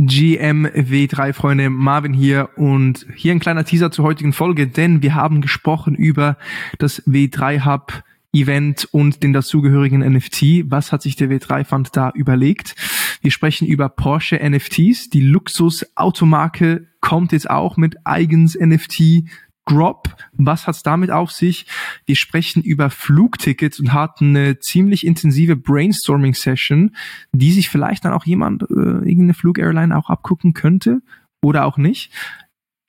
[0.00, 5.42] GMW3 Freunde, Marvin hier und hier ein kleiner Teaser zur heutigen Folge, denn wir haben
[5.42, 6.38] gesprochen über
[6.78, 8.02] das W3 Hub
[8.32, 10.70] Event und den dazugehörigen NFT.
[10.70, 12.76] Was hat sich der W3 Fund da überlegt?
[13.20, 15.10] Wir sprechen über Porsche NFTs.
[15.10, 19.24] Die Luxus-Automarke kommt jetzt auch mit eigens NFT
[19.66, 20.16] Drop.
[20.32, 21.66] Was hat's damit auf sich?
[22.06, 26.96] Wir sprechen über Flugtickets und hatten eine ziemlich intensive Brainstorming-Session,
[27.32, 31.02] die sich vielleicht dann auch jemand, äh, irgendeine Flugairline auch abgucken könnte
[31.42, 32.12] oder auch nicht.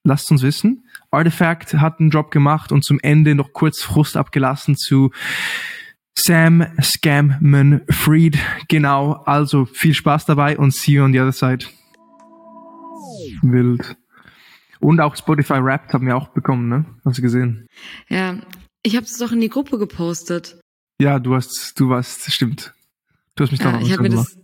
[0.04, 0.84] Lasst uns wissen.
[1.12, 5.12] Artifact hat einen Drop gemacht und zum Ende noch kurz Frust abgelassen zu
[6.16, 8.38] Sam Scamman Freed.
[8.68, 11.66] Genau, also viel Spaß dabei und see you on the other side.
[13.42, 13.96] Wild.
[14.82, 16.84] Und auch Spotify Wrapped haben wir auch bekommen, ne?
[17.04, 17.68] Hast du gesehen?
[18.08, 18.40] Ja,
[18.82, 20.58] ich habe es doch in die Gruppe gepostet.
[21.00, 22.74] Ja, du hast, du warst, stimmt.
[23.36, 24.36] Du hast mich ja, da noch ich habe mir das,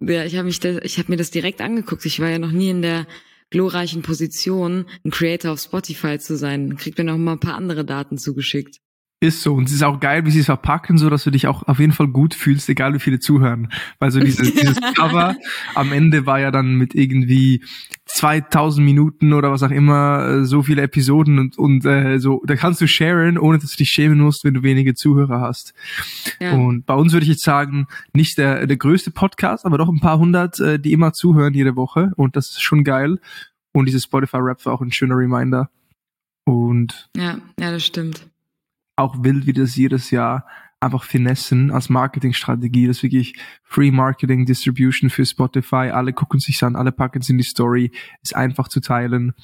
[0.00, 2.04] ja, ich habe mich, da, ich habe mir das direkt angeguckt.
[2.04, 3.06] Ich war ja noch nie in der
[3.48, 6.76] glorreichen Position, ein Creator auf Spotify zu sein.
[6.76, 8.76] Kriegt mir noch mal ein paar andere Daten zugeschickt.
[9.20, 9.54] Ist so.
[9.54, 11.78] Und es ist auch geil, wie sie es verpacken, so dass du dich auch auf
[11.78, 13.72] jeden Fall gut fühlst, egal wie viele zuhören.
[13.98, 15.36] Weil so dieses, dieses Cover
[15.74, 17.64] am Ende war ja dann mit irgendwie
[18.06, 22.54] 2000 Minuten oder was auch immer, äh, so viele Episoden und, und äh, so, da
[22.54, 25.74] kannst du sharen, ohne dass du dich schämen musst, wenn du wenige Zuhörer hast.
[26.40, 26.52] Ja.
[26.52, 30.00] Und bei uns würde ich jetzt sagen, nicht der, der größte Podcast, aber doch ein
[30.00, 32.12] paar hundert, äh, die immer zuhören jede Woche.
[32.16, 33.18] Und das ist schon geil.
[33.72, 35.68] Und dieses Spotify-Rap war auch ein schöner Reminder.
[36.44, 38.28] Und Ja, ja, das stimmt.
[38.94, 40.46] auch wild, wie das jedes Jahr
[40.80, 42.86] einfach finessen als Marketingstrategie.
[42.86, 45.90] Das wirklich Free Marketing Distribution für Spotify.
[45.92, 47.92] Alle gucken sich an, alle packen es in die Story.
[48.22, 49.34] Ist einfach zu teilen.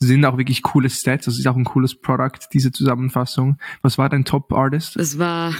[0.00, 1.26] Sind auch wirklich coole Stats.
[1.26, 3.58] Das ist auch ein cooles Product, diese Zusammenfassung.
[3.82, 4.96] Was war dein Top Artist?
[4.96, 5.54] Das war,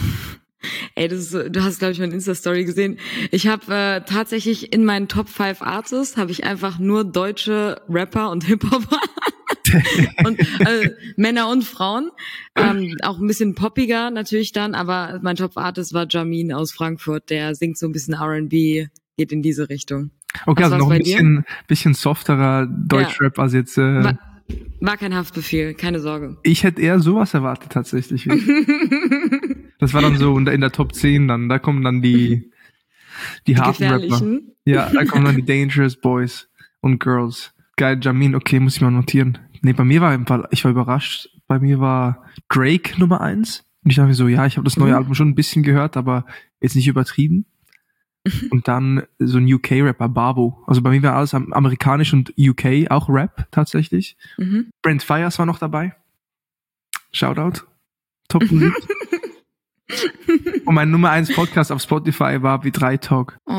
[0.97, 2.99] ey, das ist, du hast glaube ich meine Insta-Story gesehen.
[3.31, 8.31] Ich habe äh, tatsächlich in meinen Top 5 Artists habe ich einfach nur deutsche Rapper
[8.31, 9.01] und Hip-Hopper.
[10.25, 12.11] und äh, Männer und Frauen.
[12.57, 17.31] Ähm, auch ein bisschen poppiger natürlich dann, aber mein Top Artist war Jamin aus Frankfurt,
[17.31, 18.87] der singt so ein bisschen R&B,
[19.17, 20.11] geht in diese Richtung.
[20.47, 21.17] Okay, Was also noch ein dir?
[21.17, 23.79] bisschen, bisschen softerer Deutschrap als jetzt.
[23.79, 24.19] Äh, War,
[24.81, 26.37] war kein Haftbefehl, keine Sorge.
[26.43, 28.25] ich hätte eher sowas erwartet tatsächlich.
[29.79, 31.49] das war dann so in der, in der Top 10 dann.
[31.49, 32.51] Da kommen dann die,
[33.47, 34.39] die, Die harten Rapper.
[34.65, 36.49] Ja, da kommen dann die Dangerous Boys
[36.81, 37.53] und Girls.
[37.77, 39.39] Geil, Jamin, okay, muss ich mal notieren.
[39.65, 41.29] Nee, bei mir war im Fall, ich war überrascht.
[41.47, 43.65] Bei mir war Drake Nummer eins.
[43.83, 44.97] Und ich dachte mir so, ja, ich habe das neue Mhm.
[44.97, 46.25] Album schon ein bisschen gehört, aber
[46.61, 47.47] jetzt nicht übertrieben.
[48.51, 50.63] Und dann so ein UK-Rapper, Babo.
[50.67, 54.17] Also bei mir war alles am- amerikanisch und UK, auch Rap tatsächlich.
[54.39, 54.71] Mhm.
[54.81, 55.95] Brent Fires war noch dabei.
[57.13, 57.65] Shoutout.
[58.29, 58.73] Top Musik.
[60.65, 63.53] und mein Nummer eins Podcast auf Spotify war B3 Talk, Oh.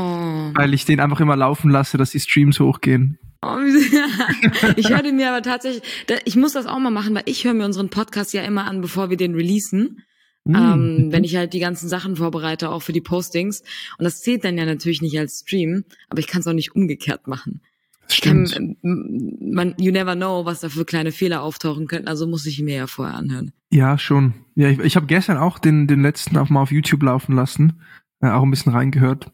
[0.56, 3.20] weil ich den einfach immer laufen lasse, dass die Streams hochgehen.
[3.45, 3.57] Oh,
[4.75, 5.83] ich höre mir aber tatsächlich,
[6.25, 8.81] ich muss das auch mal machen, weil ich höre mir unseren Podcast ja immer an,
[8.81, 10.01] bevor wir den releasen.
[10.45, 10.56] Mhm.
[10.56, 13.61] Ähm, wenn ich halt die ganzen Sachen vorbereite, auch für die Postings.
[13.97, 16.75] Und das zählt dann ja natürlich nicht als Stream, aber ich kann es auch nicht
[16.75, 17.61] umgekehrt machen.
[18.09, 18.78] Ich kann, stimmt.
[18.83, 22.62] ähm, man, you never know, was da für kleine Fehler auftauchen könnten, also muss ich
[22.62, 23.51] mir ja vorher anhören.
[23.72, 24.33] Ja, schon.
[24.56, 27.81] Ja, ich, ich habe gestern auch den, den letzten auch mal auf YouTube laufen lassen,
[28.22, 29.31] äh, auch ein bisschen reingehört.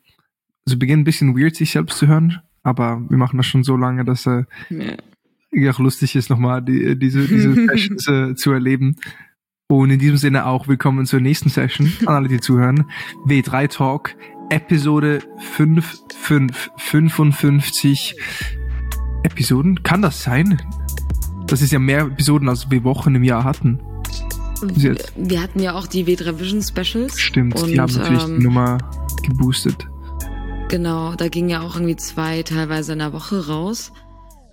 [0.66, 3.76] Also beginnt ein bisschen weird, sich selbst zu hören, aber wir machen das schon so
[3.78, 4.44] lange, dass äh,
[5.52, 5.72] Ja.
[5.72, 8.98] auch lustig ist, nochmal die, diese, diese Sessions äh, zu erleben.
[9.68, 12.86] Und in diesem Sinne auch willkommen zur nächsten Session an alle, die zuhören.
[13.26, 14.16] W3 Talk,
[14.50, 18.16] Episode 5, 5, 55
[19.24, 19.82] Episoden.
[19.84, 20.62] Kann das sein?
[21.48, 23.80] Das ist ja mehr Episoden, als wir Wochen im Jahr hatten.
[24.62, 27.20] Wir, wir hatten ja auch die W3 Vision Specials.
[27.20, 28.78] Stimmt, und, die haben natürlich ähm, die Nummer
[29.24, 29.88] geboostet.
[30.72, 33.92] Genau, da ging ja auch irgendwie zwei teilweise in der Woche raus.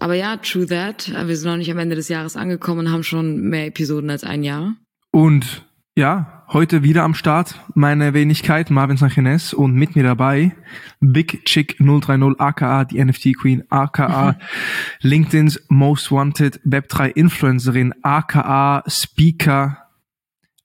[0.01, 1.09] Aber ja, true that.
[1.09, 4.25] Wir sind noch nicht am Ende des Jahres angekommen und haben schon mehr Episoden als
[4.25, 4.75] ein Jahr.
[5.13, 5.65] Und
[5.97, 10.57] ja, heute wieder am Start meine Wenigkeit Marvin Sanchines und mit mir dabei
[10.99, 14.37] Big Chick 030 aka die NFT Queen aka
[15.01, 19.87] LinkedIn's Most Wanted Web3 Influencerin aka Speaker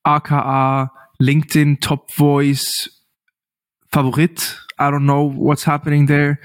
[0.02, 2.90] aka LinkedIn Top Voice
[3.92, 4.63] Favorit.
[4.80, 6.38] I don't know what's happening there.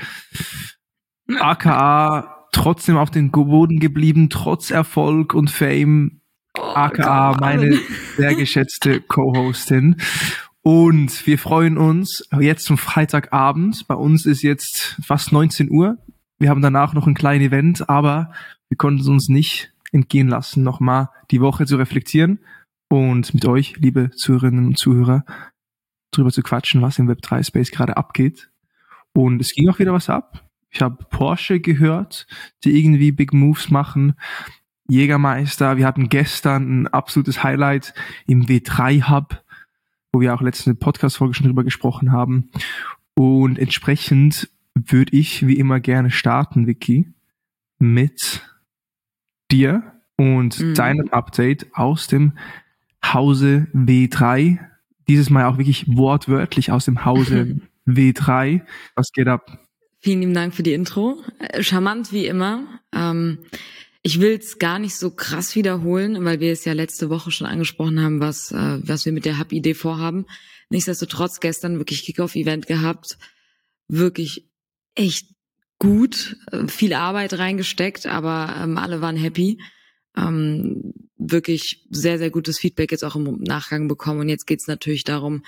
[1.38, 6.20] aka trotzdem auf den Boden geblieben, trotz Erfolg und Fame
[6.54, 7.78] aka meine
[8.16, 9.96] sehr geschätzte Co-Hostin.
[10.62, 13.86] Und wir freuen uns jetzt zum Freitagabend.
[13.86, 15.98] Bei uns ist jetzt fast 19 Uhr.
[16.38, 18.32] Wir haben danach noch ein kleines Event, aber
[18.69, 22.40] wir konnten es uns nicht entgehen lassen, nochmal die Woche zu reflektieren
[22.90, 25.25] und mit euch, liebe Zuhörerinnen und Zuhörer,
[26.10, 28.50] drüber zu quatschen, was im Web3 Space gerade abgeht.
[29.12, 30.49] Und es ging auch wieder was ab.
[30.70, 32.26] Ich habe Porsche gehört,
[32.64, 34.14] die irgendwie Big Moves machen.
[34.88, 37.94] Jägermeister, wir hatten gestern ein absolutes Highlight
[38.26, 39.43] im W3 Hub,
[40.12, 42.50] wo wir auch letzte Podcast-Folge schon drüber gesprochen haben.
[43.14, 47.12] Und entsprechend würde ich wie immer gerne starten, Vicky,
[47.78, 48.43] mit
[49.50, 50.75] dir und mhm.
[50.75, 52.32] deinem Update aus dem
[53.04, 54.58] Hause W3.
[55.08, 58.62] Dieses Mal auch wirklich wortwörtlich aus dem Hause W3.
[58.94, 59.64] Was geht ab?
[60.00, 61.22] Vielen lieben Dank für die Intro.
[61.38, 62.81] Äh, charmant wie immer.
[62.94, 63.38] Ähm,
[64.02, 67.46] ich will es gar nicht so krass wiederholen, weil wir es ja letzte Woche schon
[67.46, 70.26] angesprochen haben, was, äh, was wir mit der Hub-Idee vorhaben.
[70.70, 73.19] Nichtsdestotrotz gestern wirklich Kickoff-Event gehabt.
[73.88, 74.49] Wirklich
[74.94, 75.28] echt
[75.78, 79.58] gut, äh, viel Arbeit reingesteckt, aber ähm, alle waren happy.
[80.18, 84.20] Ähm, wirklich sehr, sehr gutes Feedback jetzt auch im Nachgang bekommen.
[84.20, 85.44] Und jetzt geht's natürlich darum,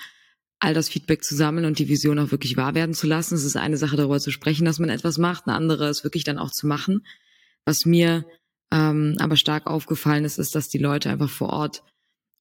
[0.59, 3.35] all das Feedback zu sammeln und die Vision auch wirklich wahr werden zu lassen.
[3.35, 5.47] Es ist eine Sache, darüber zu sprechen, dass man etwas macht.
[5.47, 7.05] Eine andere ist wirklich dann auch zu machen.
[7.65, 8.25] Was mir
[8.71, 11.83] ähm, aber stark aufgefallen ist, ist, dass die Leute einfach vor Ort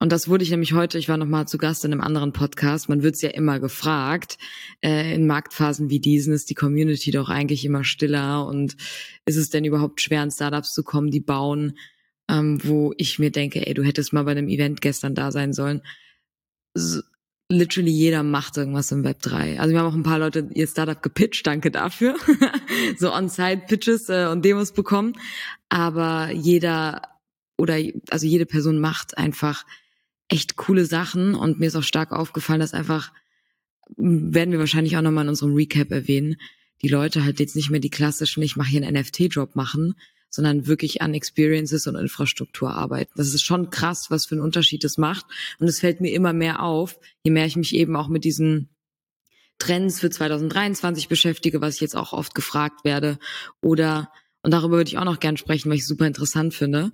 [0.02, 2.32] und das wurde ich nämlich heute, ich war noch mal zu Gast in einem anderen
[2.32, 4.38] Podcast, man wird es ja immer gefragt,
[4.80, 8.78] äh, in Marktphasen wie diesen ist die Community doch eigentlich immer stiller und
[9.26, 11.76] ist es denn überhaupt schwer, in Startups zu kommen, die bauen,
[12.30, 15.52] ähm, wo ich mir denke, ey, du hättest mal bei einem Event gestern da sein
[15.52, 15.82] sollen.
[16.74, 17.00] So,
[17.48, 19.58] literally jeder macht irgendwas im Web 3.
[19.58, 22.16] Also wir haben auch ein paar Leute ihr Startup gepitcht, danke dafür.
[22.98, 25.14] so On-Site-Pitches äh, und Demos bekommen.
[25.68, 27.02] Aber jeder
[27.58, 27.76] oder
[28.10, 29.66] also jede Person macht einfach
[30.28, 33.12] echt coole Sachen und mir ist auch stark aufgefallen, dass einfach,
[33.96, 36.36] werden wir wahrscheinlich auch nochmal in unserem Recap erwähnen,
[36.82, 39.96] die Leute halt jetzt nicht mehr die klassischen, ich mache hier einen NFT-Job machen,
[40.30, 43.12] sondern wirklich an Experiences und Infrastruktur arbeiten.
[43.16, 45.26] Das ist schon krass, was für einen Unterschied das macht.
[45.58, 48.68] Und es fällt mir immer mehr auf, je mehr ich mich eben auch mit diesen
[49.58, 53.18] Trends für 2023 beschäftige, was ich jetzt auch oft gefragt werde.
[53.60, 54.10] Oder,
[54.42, 56.92] und darüber würde ich auch noch gern sprechen, weil ich super interessant finde,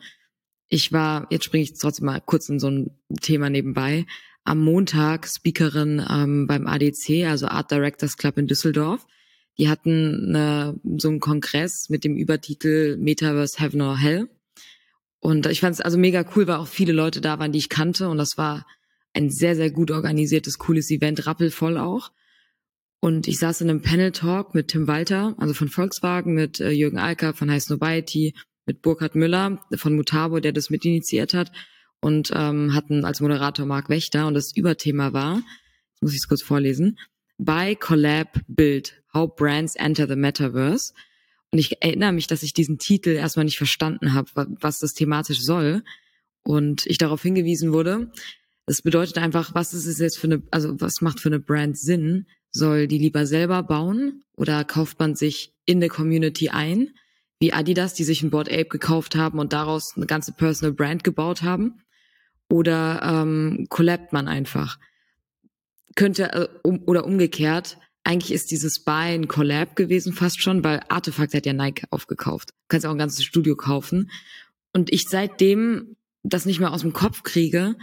[0.69, 2.91] ich war, jetzt springe ich trotzdem mal kurz in so ein
[3.21, 4.05] Thema nebenbei,
[4.45, 9.07] am Montag Speakerin ähm, beim ADC, also Art Directors Club in Düsseldorf.
[9.59, 14.29] Die hatten eine, so einen Kongress mit dem Übertitel Metaverse Heaven or Hell.
[15.21, 17.69] Und ich fand es also mega cool, weil auch viele Leute da waren, die ich
[17.69, 18.09] kannte.
[18.09, 18.67] Und das war
[19.15, 22.13] ein sehr, sehr gut organisiertes, cooles Event, rappelvoll auch.
[23.01, 26.99] Und ich saß in einem Panel-Talk mit Tim Walter, also von Volkswagen, mit äh, Jürgen
[26.99, 28.35] Alker von High Snobiety,
[28.67, 31.53] mit Burkhard Müller von Mutabo, der das mit initiiert hat
[32.01, 36.29] und ähm, hatten als Moderator Marc Wächter und das Überthema war, jetzt muss ich es
[36.29, 36.99] kurz vorlesen,
[37.39, 40.93] Buy, Collab, Build, How Brands Enter the Metaverse.
[41.51, 45.41] Und ich erinnere mich, dass ich diesen Titel erstmal nicht verstanden habe, was das thematisch
[45.43, 45.83] soll.
[46.43, 48.11] Und ich darauf hingewiesen wurde,
[48.67, 51.79] das bedeutet einfach, was ist es jetzt für eine, also was macht für eine Brand
[51.79, 52.27] Sinn?
[52.51, 56.91] Soll die lieber selber bauen oder kauft man sich in der Community ein?
[57.39, 61.05] wie Adidas, die sich ein Board Ape gekauft haben und daraus eine ganze Personal Brand
[61.05, 61.83] gebaut haben?
[62.49, 64.79] Oder ähm, collabt man einfach?
[65.97, 70.81] Könnte, äh, um, oder umgekehrt, eigentlich ist dieses Buy ein Collab gewesen fast schon, weil
[70.89, 72.51] Artefakt hat ja Nike aufgekauft.
[72.51, 74.13] Du kannst auch ein ganzes Studio kaufen.
[74.73, 77.75] Und ich seitdem das nicht mehr aus dem Kopf kriege,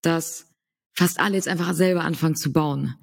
[0.00, 0.46] dass
[0.92, 2.94] fast alle jetzt einfach selber anfangen zu bauen.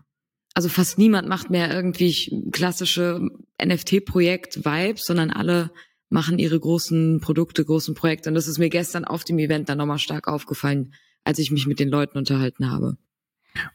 [0.56, 3.28] Also fast niemand macht mehr irgendwie klassische
[3.64, 5.72] NFT-Projekt-Vibes, sondern alle
[6.10, 8.30] machen ihre großen Produkte, großen Projekte.
[8.30, 10.94] Und das ist mir gestern auf dem Event dann nochmal stark aufgefallen,
[11.24, 12.98] als ich mich mit den Leuten unterhalten habe.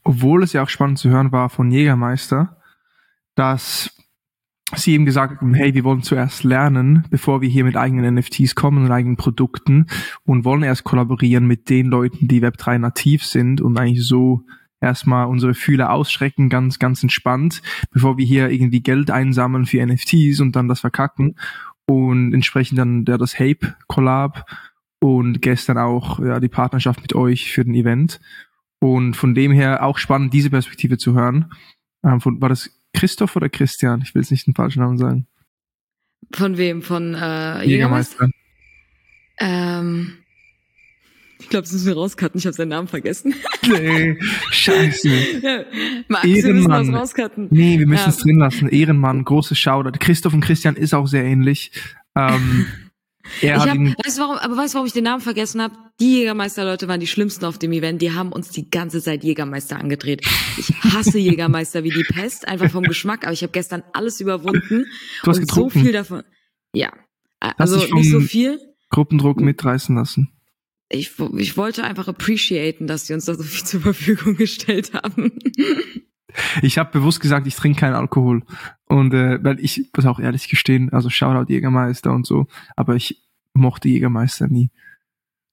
[0.03, 2.57] Obwohl es ja auch spannend zu hören war von Jägermeister,
[3.35, 3.95] dass
[4.75, 8.55] sie eben gesagt haben, hey, wir wollen zuerst lernen, bevor wir hier mit eigenen NFTs
[8.55, 9.87] kommen und eigenen Produkten
[10.25, 14.43] und wollen erst kollaborieren mit den Leuten, die Web3 nativ sind und eigentlich so
[14.81, 20.41] erstmal unsere Fühler ausschrecken, ganz, ganz entspannt, bevor wir hier irgendwie Geld einsammeln für NFTs
[20.41, 21.37] und dann das verkacken
[21.87, 24.45] und entsprechend dann der das Hape Collab
[25.01, 28.21] und gestern auch ja, die Partnerschaft mit euch für den Event.
[28.81, 31.53] Und von dem her auch spannend, diese Perspektive zu hören.
[32.05, 34.03] Ähm, von, war das Christoph oder Christian?
[34.03, 35.27] Ich will jetzt nicht den falschen Namen sagen.
[36.33, 36.83] Von wem?
[36.83, 37.67] Von äh, Jägermeister?
[37.67, 38.29] Jägermeister?
[39.41, 40.19] Ähm,
[41.41, 42.39] ich glaube, das müssen wir rauscutten.
[42.39, 43.35] Ich habe seinen Namen vergessen.
[43.69, 44.17] Nee,
[44.51, 45.41] scheiße.
[45.43, 45.65] ja,
[46.09, 46.87] Max, Ehrenmann.
[46.87, 48.09] wir müssen das Nee, wir müssen ja.
[48.09, 48.69] es drin lassen.
[48.71, 49.99] Ehrenmann, großes Shoutout.
[49.99, 51.73] Christoph und Christian ist auch sehr ähnlich.
[52.15, 52.67] Ähm,
[53.41, 55.63] er ich hab, ihn weißt du warum, aber weißt du, warum ich den Namen vergessen
[55.63, 55.75] habe?
[56.01, 58.03] Die Jägermeister-Leute waren die schlimmsten auf dem Event.
[58.03, 60.27] Die haben uns die ganze Zeit Jägermeister angedreht.
[60.57, 63.25] Ich hasse Jägermeister wie die Pest, einfach vom Geschmack.
[63.25, 64.87] Aber ich habe gestern alles überwunden.
[65.23, 65.79] Du hast getrunken.
[65.79, 66.23] so viel davon.
[66.73, 66.93] Ja,
[67.41, 68.61] also nicht so viel.
[68.91, 70.33] Gruppendruck mitreißen lassen
[70.91, 75.33] ich, ich wollte einfach appreciaten, dass sie uns da so viel zur Verfügung gestellt haben.
[76.63, 78.43] Ich habe bewusst gesagt, ich trinke keinen Alkohol.
[78.87, 83.23] Und äh, weil ich muss auch ehrlich gestehen, also Shoutout Jägermeister und so, aber ich
[83.55, 84.71] mochte Jägermeister nie.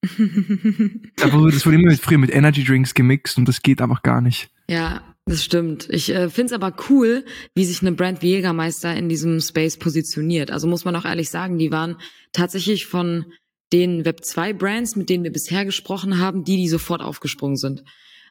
[0.05, 4.49] das wurde immer mit, früher mit Energy Drinks gemixt und das geht einfach gar nicht.
[4.69, 5.87] Ja, das stimmt.
[5.89, 9.77] Ich äh, finde es aber cool, wie sich eine Brand wie Jägermeister in diesem Space
[9.77, 10.51] positioniert.
[10.51, 11.97] Also muss man auch ehrlich sagen, die waren
[12.31, 13.25] tatsächlich von
[13.73, 17.83] den Web 2 Brands, mit denen wir bisher gesprochen haben, die, die sofort aufgesprungen sind.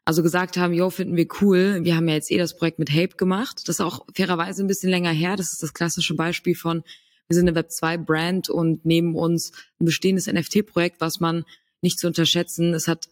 [0.07, 1.81] Also gesagt haben, yo, finden wir cool.
[1.83, 3.63] Wir haben ja jetzt eh das Projekt mit Hape gemacht.
[3.67, 5.37] Das ist auch fairerweise ein bisschen länger her.
[5.37, 6.83] Das ist das klassische Beispiel von,
[7.29, 11.45] wir sind eine Web 2 Brand und neben uns ein bestehendes NFT-Projekt, was man
[11.81, 12.75] nicht zu unterschätzen.
[12.75, 13.09] Es hat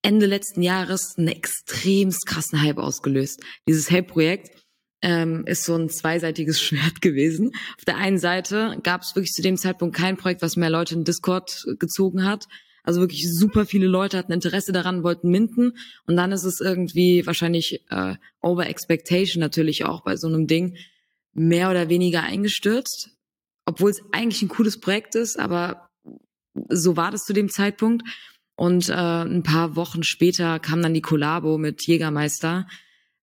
[0.00, 3.42] Ende letzten Jahres einen extrem krassen Hype ausgelöst.
[3.68, 4.50] Dieses Hape-Projekt
[5.02, 7.52] ähm, ist so ein zweiseitiges Schwert gewesen.
[7.78, 10.94] Auf der einen Seite gab es wirklich zu dem Zeitpunkt kein Projekt, was mehr Leute
[10.94, 12.46] in Discord gezogen hat.
[12.84, 15.72] Also wirklich super viele Leute hatten Interesse daran, wollten minten.
[16.06, 20.76] Und dann ist es irgendwie wahrscheinlich äh, over expectation natürlich auch bei so einem Ding
[21.32, 23.10] mehr oder weniger eingestürzt.
[23.64, 25.88] Obwohl es eigentlich ein cooles Projekt ist, aber
[26.68, 28.06] so war das zu dem Zeitpunkt.
[28.54, 32.68] Und äh, ein paar Wochen später kam dann die Kollabo mit Jägermeister,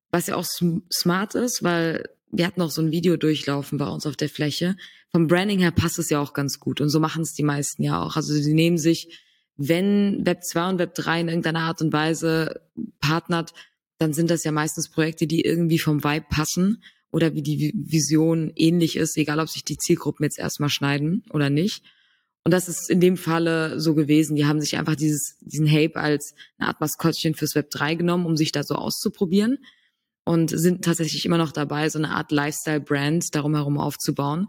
[0.09, 0.45] was ja auch
[0.91, 4.75] smart ist, weil wir hatten auch so ein Video durchlaufen bei uns auf der Fläche.
[5.11, 6.81] Vom Branding her passt es ja auch ganz gut.
[6.81, 8.15] Und so machen es die meisten ja auch.
[8.15, 9.19] Also sie nehmen sich
[9.57, 12.61] wenn Web 2 und Web 3 in irgendeiner Art und Weise
[12.99, 13.53] partnert,
[13.97, 18.51] dann sind das ja meistens Projekte, die irgendwie vom Vibe passen oder wie die Vision
[18.55, 21.83] ähnlich ist, egal ob sich die Zielgruppen jetzt erstmal schneiden oder nicht.
[22.43, 24.35] Und das ist in dem Falle so gewesen.
[24.35, 28.25] Die haben sich einfach dieses, diesen Hape als eine Art Maskottchen fürs Web 3 genommen,
[28.25, 29.59] um sich da so auszuprobieren
[30.25, 34.47] und sind tatsächlich immer noch dabei, so eine Art Lifestyle-Brand darum herum aufzubauen.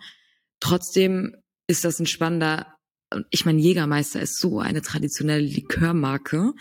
[0.60, 2.74] Trotzdem ist das ein spannender
[3.30, 6.52] ich meine, Jägermeister ist so eine traditionelle Likörmarke,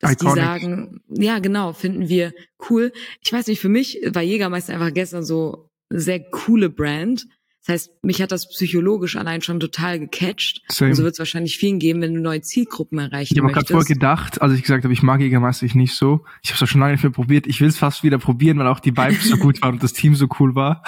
[0.00, 0.34] dass Iconic.
[0.34, 2.32] die sagen, ja, genau, finden wir
[2.68, 2.92] cool.
[3.22, 7.26] Ich weiß nicht, für mich war Jägermeister einfach gestern so eine sehr coole Brand.
[7.66, 10.62] Das heißt, mich hat das psychologisch allein schon total gecatcht.
[10.68, 10.90] Same.
[10.90, 13.66] Und so wird es wahrscheinlich vielen geben, wenn du neue Zielgruppen erreichen ich habe gerade
[13.66, 16.24] vorher gedacht, als ich gesagt habe, ich mag Jägermeister ich nicht so.
[16.42, 17.46] Ich habe es schon lange nicht mehr probiert.
[17.46, 19.92] Ich will es fast wieder probieren, weil auch die Vibes so gut waren und das
[19.92, 20.82] Team so cool war.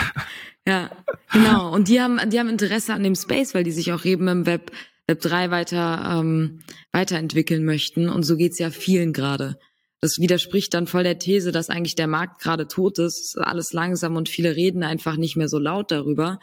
[0.66, 0.90] Ja,
[1.30, 1.74] genau.
[1.74, 4.46] Und die haben, die haben Interesse an dem Space, weil die sich auch eben im
[4.46, 4.70] Web
[5.12, 6.60] Web3 weiter ähm,
[6.92, 8.08] weiterentwickeln möchten.
[8.08, 9.58] Und so geht's ja vielen gerade.
[10.00, 14.16] Das widerspricht dann voll der These, dass eigentlich der Markt gerade tot ist, alles langsam
[14.16, 16.40] und viele reden einfach nicht mehr so laut darüber.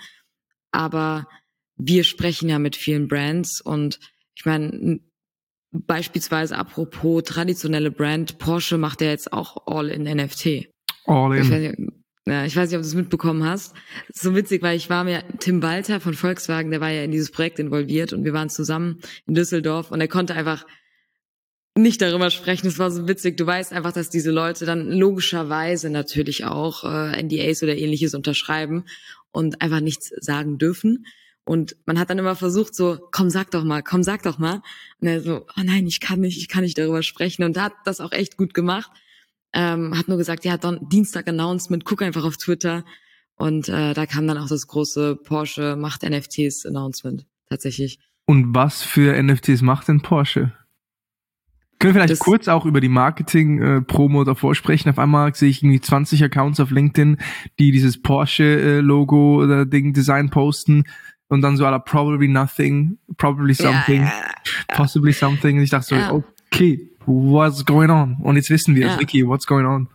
[0.71, 1.27] Aber
[1.75, 3.99] wir sprechen ja mit vielen Brands und
[4.35, 4.99] ich meine,
[5.71, 10.69] beispielsweise apropos traditionelle Brand, Porsche macht ja jetzt auch all in NFT.
[11.05, 11.98] All in.
[12.29, 13.73] Ja, ich weiß nicht, ob du es mitbekommen hast.
[14.13, 17.31] so witzig, weil ich war mir, Tim Walter von Volkswagen, der war ja in dieses
[17.31, 20.65] Projekt involviert und wir waren zusammen in Düsseldorf und er konnte einfach
[21.75, 22.67] nicht darüber sprechen.
[22.67, 23.35] Es war so witzig.
[23.37, 28.85] Du weißt einfach, dass diese Leute dann logischerweise natürlich auch äh, NDAs oder ähnliches unterschreiben
[29.31, 31.07] und einfach nichts sagen dürfen.
[31.45, 34.61] Und man hat dann immer versucht so, komm, sag doch mal, komm, sag doch mal.
[34.99, 37.43] Und er so, oh nein, ich kann nicht, ich kann nicht darüber sprechen.
[37.43, 38.91] Und hat das auch echt gut gemacht
[39.53, 42.83] ähm, hat nur gesagt, ja, dann Dienstag Announcement, guck einfach auf Twitter.
[43.35, 47.99] Und äh, da kam dann auch das große Porsche macht NFTs Announcement tatsächlich.
[48.25, 50.53] Und was für NFTs macht denn Porsche?
[51.79, 54.89] Können wir vielleicht das kurz auch über die Marketing-Promo äh, davor sprechen?
[54.89, 57.17] Auf einmal sehe ich irgendwie 20 Accounts auf LinkedIn,
[57.57, 60.83] die dieses Porsche-Logo oder Ding Design posten
[61.29, 64.25] und dann so aller probably nothing, probably something, ja, ja,
[64.69, 64.75] ja.
[64.75, 65.57] possibly something.
[65.57, 68.17] Und ich dachte so, okay, what's going on?
[68.21, 68.95] Und jetzt wissen wir, ja.
[68.95, 69.87] Ricky, what's going on?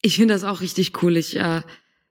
[0.00, 1.16] Ich finde das auch richtig cool.
[1.16, 1.62] Ich äh,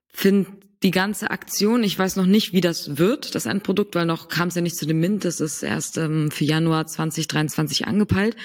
[0.07, 0.48] finde
[0.84, 4.50] die ganze Aktion, ich weiß noch nicht, wie das wird, das Endprodukt, weil noch kam
[4.50, 8.36] es ja nicht zu dem Mint, das ist erst ähm, für Januar 2023 angepeilt.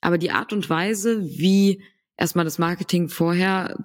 [0.00, 1.82] Aber die Art und Weise, wie
[2.16, 3.76] erstmal das Marketing vorher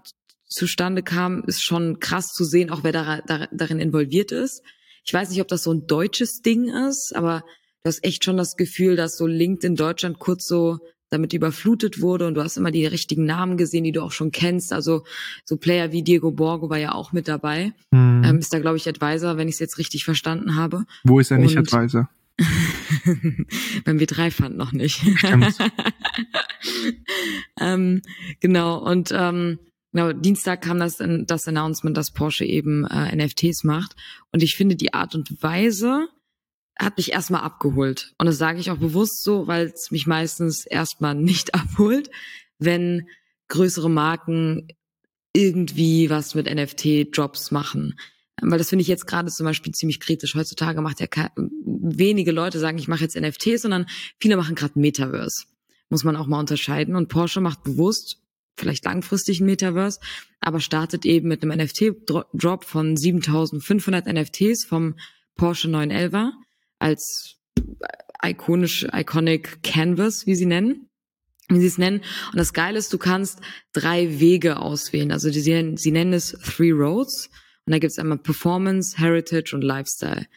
[0.47, 4.61] zustande kam, ist schon krass zu sehen, auch wer da, da, darin involviert ist.
[5.03, 7.43] Ich weiß nicht, ob das so ein deutsches Ding ist, aber
[7.83, 10.79] du hast echt schon das Gefühl, dass so LinkedIn Deutschland kurz so
[11.11, 14.31] damit überflutet wurde und du hast immer die richtigen Namen gesehen, die du auch schon
[14.31, 14.73] kennst.
[14.73, 15.03] Also
[15.45, 17.73] so Player wie Diego Borgo war ja auch mit dabei.
[17.91, 18.23] Mhm.
[18.25, 20.85] Ähm, ist da, glaube ich, Advisor, wenn ich es jetzt richtig verstanden habe.
[21.03, 22.09] Wo ist er nicht und Advisor?
[23.85, 25.03] beim W3-Fund noch nicht.
[27.59, 28.01] ähm,
[28.39, 29.59] genau, und ähm,
[29.91, 33.95] genau, Dienstag kam das, das Announcement, dass Porsche eben äh, NFTs macht.
[34.31, 36.07] Und ich finde die Art und Weise,
[36.77, 38.13] hat mich erstmal abgeholt.
[38.17, 42.09] Und das sage ich auch bewusst so, weil es mich meistens erstmal nicht abholt,
[42.59, 43.07] wenn
[43.47, 44.67] größere Marken
[45.33, 47.95] irgendwie was mit NFT-Drops machen.
[48.41, 50.35] Weil das finde ich jetzt gerade zum Beispiel ziemlich kritisch.
[50.35, 53.85] Heutzutage macht ja wenige Leute sagen, ich mache jetzt NFTs, sondern
[54.19, 55.45] viele machen gerade Metaverse.
[55.89, 56.95] Muss man auch mal unterscheiden.
[56.95, 58.17] Und Porsche macht bewusst,
[58.57, 59.99] vielleicht langfristig ein Metaverse,
[60.39, 64.95] aber startet eben mit einem NFT-Drop von 7500 NFTs vom
[65.35, 66.31] Porsche 911
[66.81, 67.37] als
[68.23, 70.87] ikonisch, iconic Canvas, wie sie nennen
[71.53, 72.01] wie sie es nennen.
[72.31, 73.39] Und das Geile ist, du kannst
[73.73, 75.11] drei Wege auswählen.
[75.11, 77.29] Also die, sie, nennen es Three Roads.
[77.65, 80.27] Und da gibt es einmal Performance, Heritage und Lifestyle.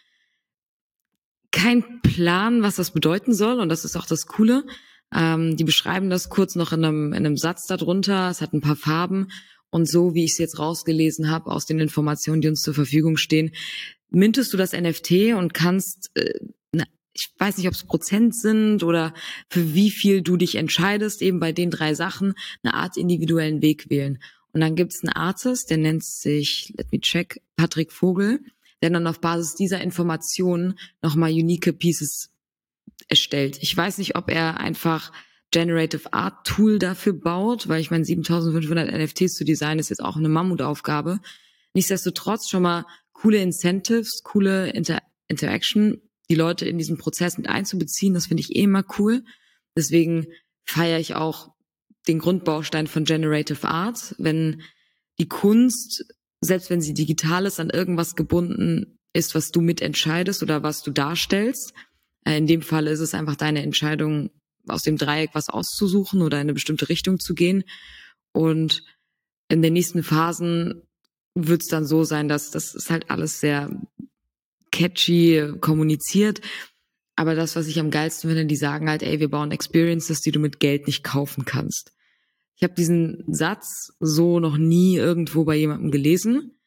[1.52, 3.60] Kein Plan, was das bedeuten soll.
[3.60, 4.64] Und das ist auch das Coole.
[5.14, 8.28] Ähm, die beschreiben das kurz noch in einem, in einem Satz darunter.
[8.28, 9.28] Es hat ein paar Farben.
[9.74, 13.16] Und so, wie ich es jetzt rausgelesen habe aus den Informationen, die uns zur Verfügung
[13.16, 13.50] stehen,
[14.08, 16.32] mintest du das NFT und kannst, äh,
[16.70, 19.14] na, ich weiß nicht, ob es Prozent sind oder
[19.48, 23.90] für wie viel du dich entscheidest, eben bei den drei Sachen eine Art individuellen Weg
[23.90, 24.22] wählen.
[24.52, 28.38] Und dann gibt es einen Artist, der nennt sich, let me check, Patrick Vogel,
[28.80, 32.30] der dann auf Basis dieser Informationen nochmal unique Pieces
[33.08, 33.58] erstellt.
[33.60, 35.10] Ich weiß nicht, ob er einfach
[35.50, 40.16] Generative Art Tool dafür baut, weil ich meine, 7500 NFTs zu designen ist jetzt auch
[40.16, 41.20] eine Mammutaufgabe.
[41.74, 48.14] Nichtsdestotrotz schon mal coole Incentives, coole Inter Interaction, die Leute in diesen Prozess mit einzubeziehen,
[48.14, 49.24] das finde ich eh immer cool.
[49.76, 50.26] Deswegen
[50.64, 51.50] feiere ich auch
[52.06, 54.62] den Grundbaustein von Generative Art, wenn
[55.18, 56.04] die Kunst,
[56.40, 60.90] selbst wenn sie digital ist, an irgendwas gebunden ist, was du mitentscheidest oder was du
[60.90, 61.72] darstellst.
[62.24, 64.30] Äh, in dem Fall ist es einfach deine Entscheidung,
[64.68, 67.64] aus dem Dreieck was auszusuchen oder in eine bestimmte Richtung zu gehen.
[68.32, 68.82] Und
[69.48, 70.82] in den nächsten Phasen
[71.34, 73.70] wird es dann so sein, dass das ist halt alles sehr
[74.70, 76.40] catchy kommuniziert.
[77.16, 80.32] Aber das, was ich am geilsten finde, die sagen halt, ey, wir bauen Experiences, die
[80.32, 81.92] du mit Geld nicht kaufen kannst.
[82.56, 86.58] Ich habe diesen Satz so noch nie irgendwo bei jemandem gelesen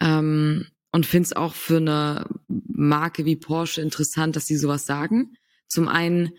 [0.00, 5.36] ähm, und finde es auch für eine Marke wie Porsche interessant, dass sie sowas sagen.
[5.68, 6.32] Zum einen,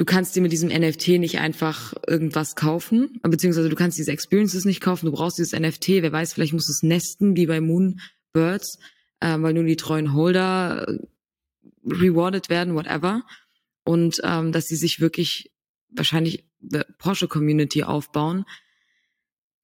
[0.00, 4.64] du kannst dir mit diesem NFT nicht einfach irgendwas kaufen, beziehungsweise du kannst diese Experiences
[4.64, 7.60] nicht kaufen, du brauchst dieses NFT, wer weiß, vielleicht musst du es nesten, wie bei
[7.60, 8.78] Moonbirds,
[9.20, 10.98] äh, weil nur die treuen Holder äh,
[11.84, 13.24] rewarded werden, whatever.
[13.84, 15.52] Und ähm, dass sie sich wirklich
[15.90, 16.46] wahrscheinlich
[16.96, 18.46] Porsche Community aufbauen,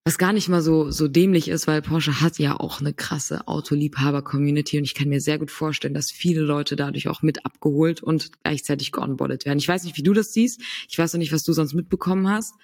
[0.07, 3.49] was gar nicht mal so so dämlich ist, weil Porsche hat ja auch eine krasse
[3.49, 7.45] Autoliebhaber Community und ich kann mir sehr gut vorstellen, dass viele Leute dadurch auch mit
[7.45, 9.59] abgeholt und gleichzeitig geonboardet werden.
[9.59, 10.62] Ich weiß nicht, wie du das siehst.
[10.88, 12.55] Ich weiß noch nicht, was du sonst mitbekommen hast,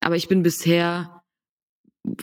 [0.00, 1.22] aber ich bin bisher
[2.06, 2.16] ein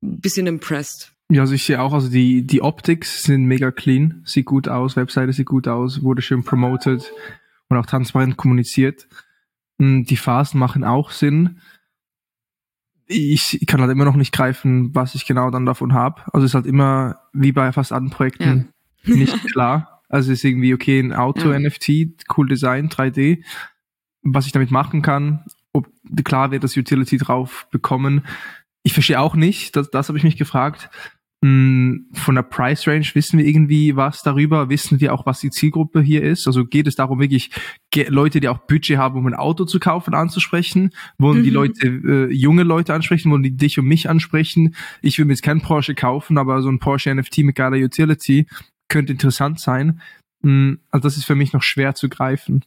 [0.00, 1.12] bisschen impressed.
[1.30, 4.96] Ja, also ich sehe auch, also die, die Optics sind mega clean, sieht gut aus,
[4.96, 7.12] Webseite sieht gut aus, wurde schön promoted
[7.68, 9.08] und auch transparent kommuniziert.
[9.78, 11.60] Hm, die Phasen machen auch Sinn.
[13.06, 16.22] Ich kann halt immer noch nicht greifen, was ich genau dann davon habe.
[16.32, 18.72] Also es ist halt immer, wie bei fast allen Projekten,
[19.04, 19.14] ja.
[19.14, 20.02] nicht klar.
[20.08, 22.06] Also es ist irgendwie, okay, ein Auto-NFT, ja.
[22.36, 23.42] cool Design, 3D.
[24.22, 25.88] Was ich damit machen kann, ob
[26.24, 28.24] klar wird das Utility drauf bekommen.
[28.82, 30.90] Ich verstehe auch nicht, das, das habe ich mich gefragt,
[31.42, 34.70] von der Price Range wissen wir irgendwie was darüber?
[34.70, 36.46] Wissen wir auch, was die Zielgruppe hier ist?
[36.46, 37.50] Also geht es darum, wirklich
[38.08, 40.90] Leute, die auch Budget haben, um ein Auto zu kaufen, anzusprechen?
[41.18, 41.44] Wollen mhm.
[41.44, 43.30] die Leute äh, junge Leute ansprechen?
[43.30, 44.74] Wollen die dich und mich ansprechen?
[45.02, 48.46] Ich will mir jetzt keinen Porsche kaufen, aber so ein Porsche NFT mit geiler Utility
[48.88, 50.00] könnte interessant sein.
[50.42, 52.64] Hm, also das ist für mich noch schwer zu greifen.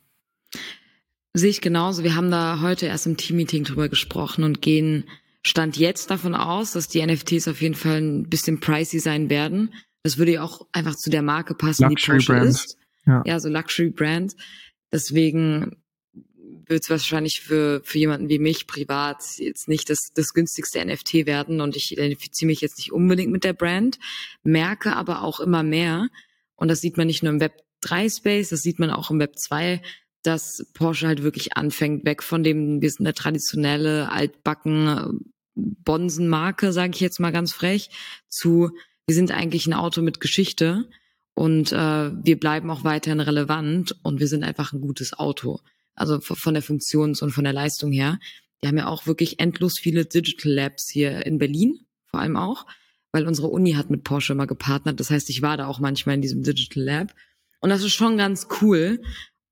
[1.33, 2.03] Sehe ich genauso.
[2.03, 5.05] Wir haben da heute erst im Team-Meeting drüber gesprochen und gehen
[5.49, 9.73] stand jetzt davon aus, dass die NFTs auf jeden Fall ein bisschen pricey sein werden.
[10.03, 12.49] Das würde ja auch einfach zu der Marke passen, Luxury die Porsche Brand.
[12.49, 12.77] ist.
[13.05, 13.23] Ja.
[13.25, 14.35] ja, so Luxury Brand.
[14.91, 15.77] Deswegen
[16.69, 21.25] wird es wahrscheinlich für, für jemanden wie mich privat jetzt nicht das, das günstigste NFT
[21.25, 23.99] werden und ich identifiziere mich jetzt nicht unbedingt mit der Brand,
[24.43, 26.09] merke aber auch immer mehr,
[26.55, 29.19] und das sieht man nicht nur im Web 3 Space, das sieht man auch im
[29.19, 29.81] Web 2,
[30.21, 35.31] dass Porsche halt wirklich anfängt, weg von dem, wir sind eine traditionelle, altbacken
[35.83, 37.89] Bonsenmarke, sage ich jetzt mal ganz frech,
[38.27, 38.71] zu,
[39.07, 40.89] wir sind eigentlich ein Auto mit Geschichte
[41.33, 41.75] und äh,
[42.11, 45.59] wir bleiben auch weiterhin relevant und wir sind einfach ein gutes Auto.
[45.95, 48.19] Also von der Funktions- und von der Leistung her.
[48.61, 52.65] Wir haben ja auch wirklich endlos viele Digital Labs hier in Berlin, vor allem auch,
[53.11, 54.99] weil unsere Uni hat mit Porsche immer gepartnert.
[54.99, 57.13] Das heißt, ich war da auch manchmal in diesem Digital Lab.
[57.61, 59.01] Und das ist schon ganz cool,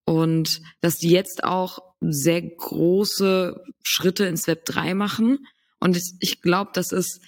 [0.07, 5.45] und dass die jetzt auch sehr große Schritte ins Web 3 machen.
[5.79, 7.21] Und ich glaube, das ist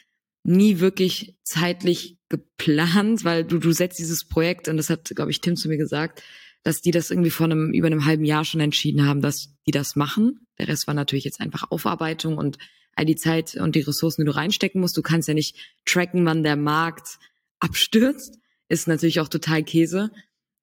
[0.44, 5.42] nie wirklich zeitlich geplant, weil du, du setzt dieses Projekt, und das hat, glaube ich,
[5.42, 6.24] Tim zu mir gesagt,
[6.64, 9.72] dass die das irgendwie vor einem, über einem halben Jahr schon entschieden haben, dass die
[9.72, 10.46] das machen.
[10.58, 12.58] Der Rest war natürlich jetzt einfach Aufarbeitung und
[12.96, 14.98] all die Zeit und die Ressourcen, die du reinstecken musst.
[14.98, 17.18] Du kannst ja nicht tracken, wann der Markt
[17.60, 18.38] abstürzt.
[18.68, 20.12] Ist natürlich auch total Käse.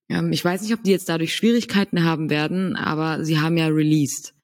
[0.09, 3.69] Ähm, ich weiß nicht, ob die jetzt dadurch Schwierigkeiten haben werden, aber sie haben ja
[3.69, 4.35] released.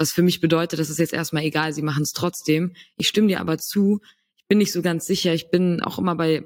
[0.00, 2.72] Was für mich bedeutet, das ist jetzt erstmal egal, sie machen es trotzdem.
[2.96, 4.00] Ich stimme dir aber zu,
[4.38, 5.34] ich bin nicht so ganz sicher.
[5.34, 6.42] Ich bin auch immer bei,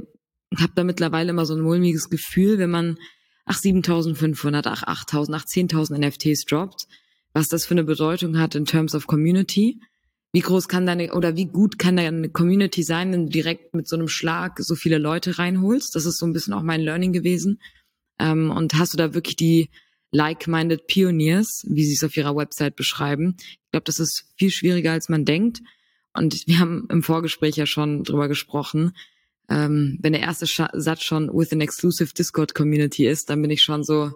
[0.58, 2.98] habe da mittlerweile immer so ein mulmiges Gefühl, wenn man
[3.44, 6.88] ach 7.500, ach 8.000, ach 10.000 NFTs droppt,
[7.32, 9.80] was das für eine Bedeutung hat in terms of Community.
[10.32, 13.86] Wie groß kann deine oder wie gut kann deine Community sein, wenn du direkt mit
[13.86, 15.94] so einem Schlag so viele Leute reinholst?
[15.94, 17.60] Das ist so ein bisschen auch mein Learning gewesen.
[18.18, 19.70] Ähm, und hast du da wirklich die
[20.14, 23.36] like-minded Pioneers, wie sie es auf ihrer Website beschreiben?
[23.38, 25.60] Ich glaube, das ist viel schwieriger, als man denkt.
[26.14, 28.96] Und wir haben im Vorgespräch ja schon drüber gesprochen.
[29.50, 33.50] Ähm, wenn der erste Sch Satz schon with an exclusive Discord Community ist, dann bin
[33.50, 34.12] ich schon so,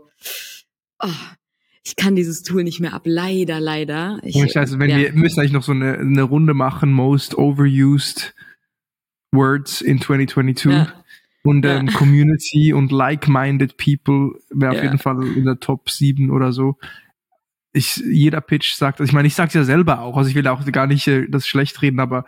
[1.00, 1.08] oh,
[1.84, 3.02] ich kann dieses Tool nicht mehr ab.
[3.04, 4.20] Leider, leider.
[4.22, 4.98] Ich, ich weiß, wenn ja.
[4.98, 8.34] wir müssen eigentlich noch so eine, eine Runde machen, most overused
[9.32, 10.70] words in 2022.
[10.70, 11.04] Ja.
[11.48, 11.87] Und ähm.
[11.88, 16.76] Community und like-minded people wäre auf jeden Fall in der Top 7 oder so
[17.72, 20.46] ich, jeder Pitch sagt, also ich meine, ich sag's ja selber auch, also ich will
[20.48, 22.24] auch gar nicht äh, das schlecht reden, aber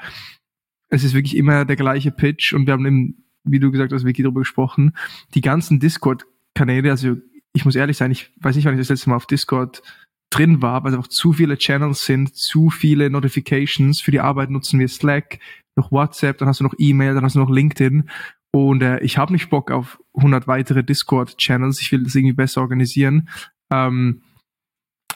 [0.89, 4.05] es ist wirklich immer der gleiche Pitch und wir haben im, wie du gesagt hast,
[4.05, 4.93] Vicky darüber gesprochen,
[5.35, 7.17] die ganzen Discord-Kanäle, also
[7.53, 9.83] ich muss ehrlich sein, ich weiß nicht, wann ich das letzte Mal auf Discord
[10.31, 14.01] drin war, weil es einfach zu viele Channels sind, zu viele Notifications.
[14.01, 15.41] Für die Arbeit nutzen wir Slack,
[15.75, 18.09] noch WhatsApp, dann hast du noch E-Mail, dann hast du noch LinkedIn.
[18.53, 21.81] Und äh, ich habe nicht Bock auf 100 weitere Discord-Channels.
[21.81, 23.29] Ich will das irgendwie besser organisieren.
[23.71, 24.23] Ähm,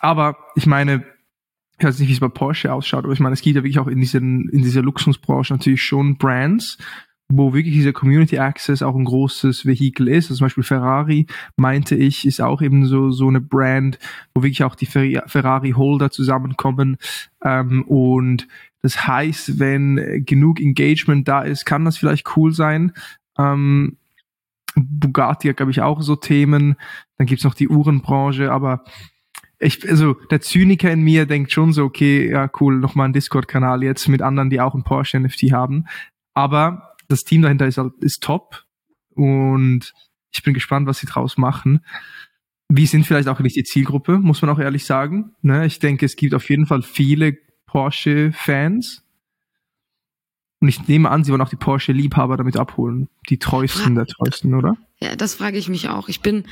[0.01, 1.05] aber ich meine,
[1.79, 3.81] ich weiß nicht, wie es bei Porsche ausschaut, aber ich meine, es gibt ja wirklich
[3.81, 6.79] auch in, diesen, in dieser Luxusbranche natürlich schon Brands,
[7.29, 10.27] wo wirklich dieser Community Access auch ein großes Vehikel ist.
[10.27, 13.99] Also zum Beispiel Ferrari, meinte ich, ist auch eben so, so eine Brand,
[14.35, 16.97] wo wirklich auch die Ferrari-Holder zusammenkommen.
[17.43, 18.47] Ähm, und
[18.83, 22.93] das heißt, wenn genug Engagement da ist, kann das vielleicht cool sein.
[23.39, 23.99] Ähm,
[24.77, 26.77] Bugatti hat, glaube ich, auch so Themen.
[27.17, 28.85] Dann gibt's noch die Uhrenbranche, aber
[29.59, 33.83] ich, also der Zyniker in mir denkt schon so, okay, ja cool, nochmal ein Discord-Kanal
[33.83, 35.87] jetzt mit anderen, die auch ein Porsche NFT haben.
[36.35, 38.65] Aber das Team dahinter ist, ist top
[39.15, 39.93] und
[40.33, 41.85] ich bin gespannt, was sie draus machen.
[42.69, 45.33] Wie sind vielleicht auch nicht die Zielgruppe, muss man auch ehrlich sagen.
[45.43, 45.67] Ne?
[45.67, 49.04] Ich denke, es gibt auf jeden Fall viele Porsche-Fans.
[50.65, 53.11] Und ich nehme an, sie wollen auch die Porsche-Liebhaber damit abholen.
[53.29, 54.79] Die treuesten der treuesten, oder?
[54.99, 56.09] Ja, das frage ich mich auch.
[56.09, 56.45] Ich bin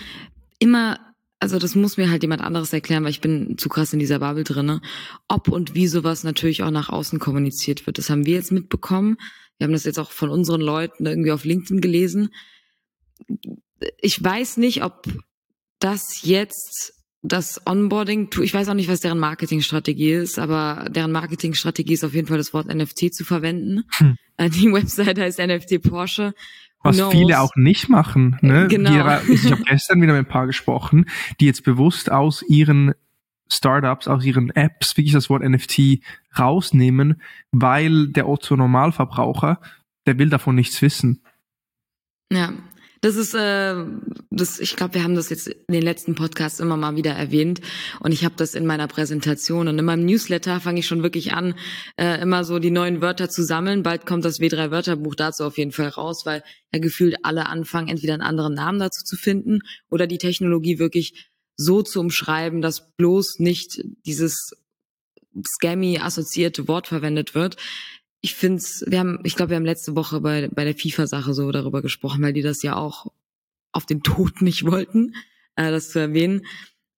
[0.59, 0.99] immer
[1.41, 4.19] also das muss mir halt jemand anderes erklären, weil ich bin zu krass in dieser
[4.19, 4.83] Bubble drinne.
[5.29, 7.97] Ob und wie sowas natürlich auch nach außen kommuniziert wird.
[7.97, 9.17] Das haben wir jetzt mitbekommen.
[9.57, 12.35] Wir haben das jetzt auch von unseren Leuten irgendwie auf LinkedIn gelesen.
[13.97, 15.09] Ich weiß nicht, ob
[15.79, 21.95] das jetzt das Onboarding, ich weiß auch nicht, was deren Marketingstrategie ist, aber deren Marketingstrategie
[21.95, 23.85] ist auf jeden Fall das Wort NFT zu verwenden.
[23.97, 24.17] Hm.
[24.37, 26.35] Äh, die Website heißt NFT Porsche
[26.83, 27.13] was knows?
[27.13, 28.39] viele auch nicht machen.
[28.41, 28.67] Ne?
[28.69, 29.21] Genau.
[29.21, 31.07] Die, ich habe gestern wieder mit ein paar gesprochen,
[31.41, 32.93] die jetzt bewusst aus ihren
[33.49, 36.01] Startups, aus ihren Apps wirklich das Wort NFT
[36.37, 37.21] rausnehmen,
[37.53, 39.61] weil der Otto Normalverbraucher,
[40.07, 41.23] der will davon nichts wissen.
[42.33, 42.53] Ja,
[43.03, 43.75] das ist, äh,
[44.31, 47.61] das, ich glaube, wir haben das jetzt in den letzten Podcasts immer mal wieder erwähnt
[47.99, 51.35] und ich habe das in meiner Präsentation und in meinem Newsletter fange ich schon wirklich
[51.35, 51.57] an,
[51.97, 53.83] äh, immer so die neuen Wörter zu sammeln.
[53.83, 57.89] Bald kommt das W3 Wörterbuch dazu auf jeden Fall raus, weil ja gefühlt alle anfangen,
[57.89, 59.59] entweder einen anderen Namen dazu zu finden
[59.91, 64.53] oder die Technologie wirklich so zu umschreiben, dass bloß nicht dieses
[65.57, 67.57] scammy assoziierte Wort verwendet wird
[68.23, 71.51] ich finde wir haben, ich glaube, wir haben letzte Woche bei, bei der FIFA-Sache so
[71.51, 73.13] darüber gesprochen, weil die das ja auch
[73.73, 75.15] auf den Tod nicht wollten,
[75.57, 76.47] äh, das zu erwähnen.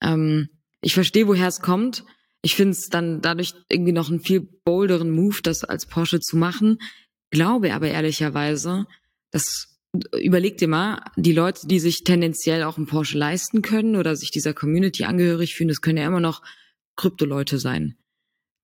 [0.02, 0.50] Ähm,
[0.82, 2.04] ich verstehe, woher es kommt.
[2.42, 6.36] Ich finde es dann dadurch irgendwie noch einen viel bolderen Move, das als Porsche zu
[6.36, 6.78] machen.
[7.30, 8.86] Glaube aber ehrlicherweise,
[9.30, 9.80] das
[10.20, 14.30] überleg dir mal, die Leute, die sich tendenziell auch einen Porsche leisten können oder sich
[14.30, 16.42] dieser Community angehörig fühlen, das können ja immer noch
[16.96, 17.96] Krypto-Leute sein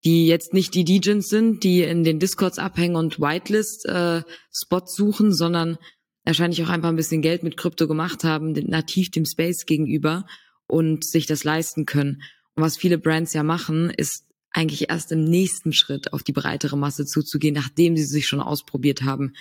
[0.04, 5.32] die jetzt nicht die Degens sind, die in den Discords abhängen und Whitelist-Spots äh, suchen,
[5.32, 5.78] sondern
[6.24, 10.26] wahrscheinlich auch einfach ein bisschen Geld mit Krypto gemacht haben, nativ dem Space gegenüber
[10.66, 12.22] und sich das leisten können.
[12.54, 16.76] Und was viele Brands ja machen, ist eigentlich erst im nächsten Schritt auf die breitere
[16.76, 19.34] Masse zuzugehen, nachdem sie sich schon ausprobiert haben.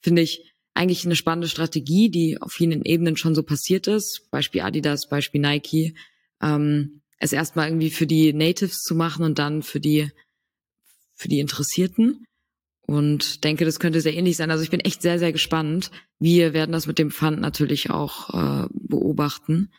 [0.00, 4.28] Finde ich eigentlich eine spannende Strategie, die auf vielen Ebenen schon so passiert ist.
[4.30, 5.96] Beispiel Adidas, Beispiel Nike.
[6.42, 10.10] Ähm, es erstmal irgendwie für die Natives zu machen und dann für die,
[11.14, 12.24] für die Interessierten.
[12.86, 14.50] Und denke, das könnte sehr ähnlich sein.
[14.50, 15.90] Also ich bin echt sehr, sehr gespannt.
[16.20, 19.70] Wir werden das mit dem Fund natürlich auch äh, beobachten.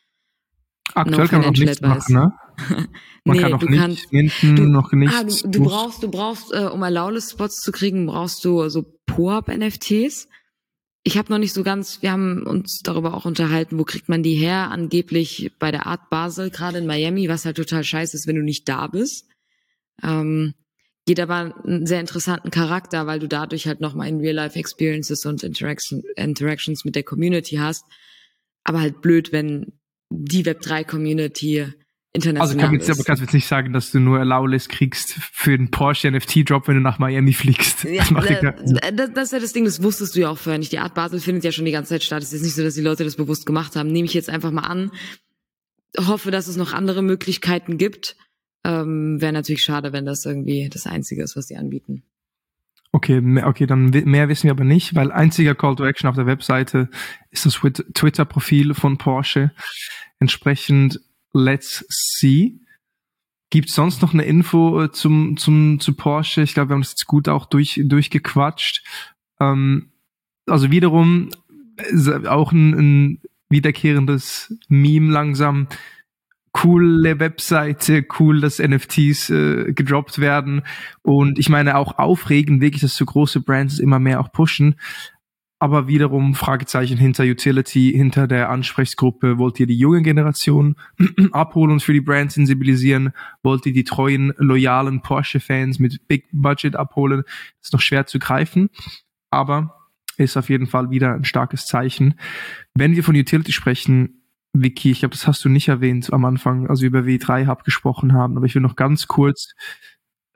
[0.93, 2.34] Aktuell no kann man noch nichts machen, ne?
[3.23, 5.15] Man nee, kann noch nicht kannst, minten, du, noch nichts.
[5.15, 10.28] Ah, du, du brauchst, du brauchst, äh, um Allowlist-Spots zu kriegen, brauchst du so POAP-NFTs
[11.08, 14.24] ich habe noch nicht so ganz, wir haben uns darüber auch unterhalten, wo kriegt man
[14.24, 14.72] die her?
[14.72, 18.43] Angeblich bei der Art Basel, gerade in Miami, was halt total scheiße ist, wenn du
[18.43, 19.26] nicht da bist.
[20.04, 20.54] Ähm,
[21.06, 26.04] geht aber einen sehr interessanten Charakter, weil du dadurch halt nochmal in Real-Life-Experiences und Interaction,
[26.17, 27.86] Interactions mit der Community hast.
[28.65, 31.67] Aber halt blöd, wenn die Web3-Community
[32.18, 35.14] international also kann jetzt, aber kannst du jetzt nicht sagen, dass du nur Allowlist kriegst
[35.14, 37.84] für den Porsche NFT Drop, wenn du nach Miami fliegst.
[37.84, 38.42] Ja, das, macht das,
[38.94, 40.72] das, das ist ja das Ding, das wusstest du ja auch vorher nicht.
[40.72, 42.22] Die Art Basel findet ja schon die ganze Zeit statt.
[42.22, 43.92] Es ist nicht so, dass die Leute das bewusst gemacht haben.
[43.92, 44.92] Nehme ich jetzt einfach mal an.
[45.98, 48.18] Hoffe, dass es noch andere Möglichkeiten gibt.
[48.64, 52.04] Ähm, Wäre natürlich schade, wenn das irgendwie das Einzige ist, was sie anbieten.
[52.92, 56.26] Okay, okay, dann mehr wissen wir aber nicht, weil einziger Call to Action auf der
[56.26, 56.90] Webseite
[57.30, 57.54] ist das
[57.94, 59.52] Twitter-Profil von Porsche.
[60.20, 61.00] Entsprechend
[61.34, 62.60] Let's See.
[63.50, 66.42] Gibt sonst noch eine Info äh, zum, zum, zu Porsche?
[66.42, 68.84] Ich glaube, wir haben das jetzt gut auch durch, durchgequatscht.
[69.40, 69.92] Ähm,
[70.46, 71.30] also wiederum
[72.28, 75.68] auch ein, ein wiederkehrendes Meme langsam.
[76.52, 80.63] Coole Webseite, cool, dass NFTs äh, gedroppt werden.
[81.04, 84.76] Und ich meine auch aufregend, wirklich, dass so große Brands immer mehr auch pushen
[85.60, 89.38] aber wiederum Fragezeichen hinter Utility, hinter der Ansprechgruppe.
[89.38, 90.76] Wollt ihr die junge Generation
[91.32, 93.12] abholen und für die Brand sensibilisieren?
[93.41, 97.24] Wollt ihr die treuen, loyalen Porsche-Fans mit Big Budget abholen?
[97.62, 98.70] Ist noch schwer zu greifen,
[99.32, 102.20] aber ist auf jeden Fall wieder ein starkes Zeichen.
[102.76, 104.22] Wenn wir von Utility sprechen,
[104.54, 108.13] Vicky, ich glaube, das hast du nicht erwähnt am Anfang, also über W3 Hub gesprochen
[108.13, 109.54] haben, aber ich will noch ganz kurz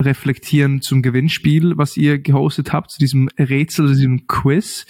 [0.02, 4.86] reflektieren zum Gewinnspiel, was ihr gehostet habt, zu diesem Rätsel, zu diesem Quiz.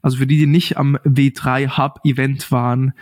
[0.00, 2.92] Also für die, die nicht am W3 Hub Event waren,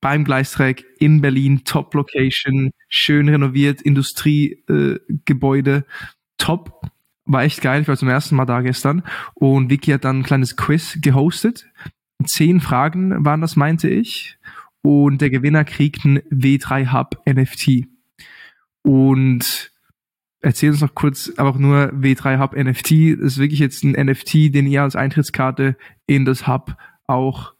[0.00, 5.82] beim Gleistreck in Berlin, Top Location, schön renoviert, Industriegebäude, äh,
[6.38, 6.80] top.
[7.24, 9.02] War echt geil, ich war zum ersten Mal da gestern.
[9.34, 11.66] Und Vicky hat dann ein kleines Quiz gehostet.
[12.24, 14.38] Zehn Fragen waren das, meinte ich.
[14.82, 17.86] Und der Gewinner kriegt ein W3 Hub NFT.
[18.82, 19.72] Und
[20.40, 23.20] erzähl uns noch kurz einfach nur W3 Hub NFT.
[23.20, 27.54] Das ist wirklich jetzt ein NFT, den ihr als Eintrittskarte in das Hub auch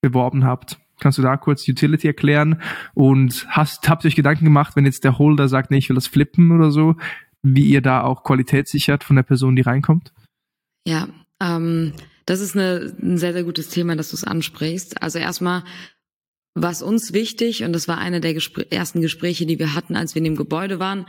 [0.00, 0.78] beworben habt.
[1.00, 2.62] Kannst du da kurz Utility erklären?
[2.94, 5.96] Und hast, habt ihr euch Gedanken gemacht, wenn jetzt der Holder sagt, nee, ich will
[5.96, 6.96] das flippen oder so,
[7.42, 10.12] wie ihr da auch Qualität sichert von der Person, die reinkommt?
[10.86, 11.08] Ja,
[11.40, 11.92] ähm,
[12.24, 15.02] das ist eine, ein sehr, sehr gutes Thema, dass du es ansprichst.
[15.02, 15.64] Also erstmal,
[16.54, 20.14] was uns wichtig, und das war eine der Gespr ersten Gespräche, die wir hatten, als
[20.14, 21.06] wir in dem Gebäude waren,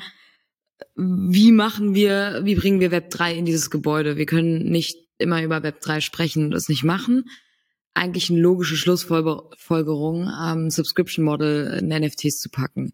[0.95, 4.17] wie machen wir, wie bringen wir Web 3 in dieses Gebäude?
[4.17, 7.25] Wir können nicht immer über Web 3 sprechen und es nicht machen.
[7.93, 12.93] Eigentlich eine logische Schlussfolgerung, ähm, Subscription Model in NFTs zu packen.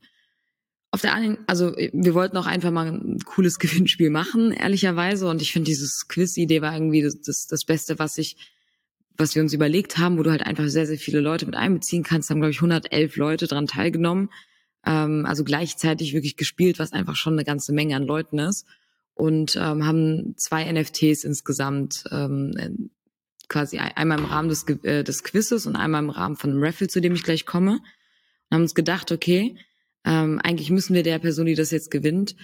[0.91, 5.27] Auf der einen, also wir wollten auch einfach mal ein cooles Gewinnspiel machen, ehrlicherweise.
[5.27, 8.37] Und ich finde, dieses Quiz-Idee war irgendwie das, das, das Beste, was ich,
[9.17, 12.03] was wir uns überlegt haben, wo du halt einfach sehr, sehr viele Leute mit einbeziehen
[12.03, 12.29] kannst.
[12.29, 14.29] Da haben, glaube ich, 111 Leute dran teilgenommen
[14.85, 18.65] ähm, also gleichzeitig wirklich gespielt, was einfach schon eine ganze Menge an Leuten ist.
[19.13, 22.89] Und ähm, haben zwei NFTs insgesamt ähm,
[23.49, 26.87] quasi einmal im Rahmen des, äh, des Quizzes und einmal im Rahmen von einem Raffle,
[26.87, 27.73] zu dem ich gleich komme.
[27.73, 29.57] Und haben uns gedacht, okay,
[30.05, 32.35] ähm, eigentlich müssen wir der Person, die das jetzt gewinnt,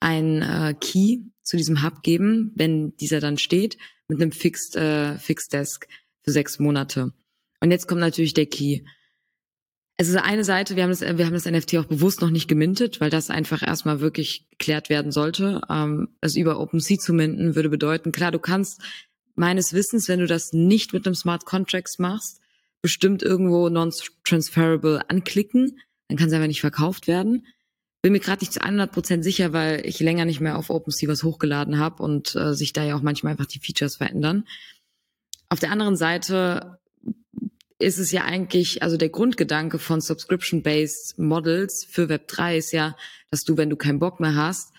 [0.00, 3.78] ein äh, Key zu diesem Hub geben, wenn dieser dann steht,
[4.08, 5.86] mit einem Fixed, äh, Fixed Desk
[6.22, 7.12] für sechs Monate.
[7.60, 8.80] Und jetzt kommt natürlich der Key.
[9.96, 12.48] Es ist eine Seite, wir haben das, wir haben das NFT auch bewusst noch nicht
[12.48, 15.60] gemintet, weil das einfach erstmal wirklich geklärt werden sollte.
[15.70, 18.80] Ähm, also über OpenSea zu minten würde bedeuten, klar, du kannst
[19.36, 22.40] meines Wissens, wenn du das nicht mit einem Smart Contracts machst,
[22.82, 25.78] bestimmt irgendwo non-transferable anklicken,
[26.08, 27.46] dann kann es einfach nicht verkauft werden.
[28.02, 31.22] Bin mir gerade nicht zu 100% sicher, weil ich länger nicht mehr auf OpenSea was
[31.22, 34.44] hochgeladen habe und äh, sich da ja auch manchmal einfach die Features verändern.
[35.48, 36.78] Auf der anderen Seite
[37.78, 42.96] ist es ja eigentlich, also der Grundgedanke von Subscription-Based Models für Web3 ist ja,
[43.30, 44.72] dass du, wenn du keinen Bock mehr hast,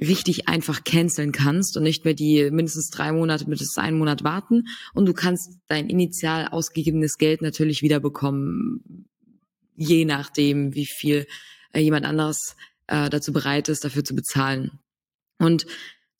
[0.00, 4.64] richtig einfach canceln kannst und nicht mehr die mindestens drei Monate, mindestens einen Monat warten.
[4.94, 9.08] Und du kannst dein initial ausgegebenes Geld natürlich wieder bekommen,
[9.76, 11.26] je nachdem, wie viel
[11.72, 12.56] äh, jemand anderes
[12.88, 14.80] äh, dazu bereit ist, dafür zu bezahlen.
[15.38, 15.66] Und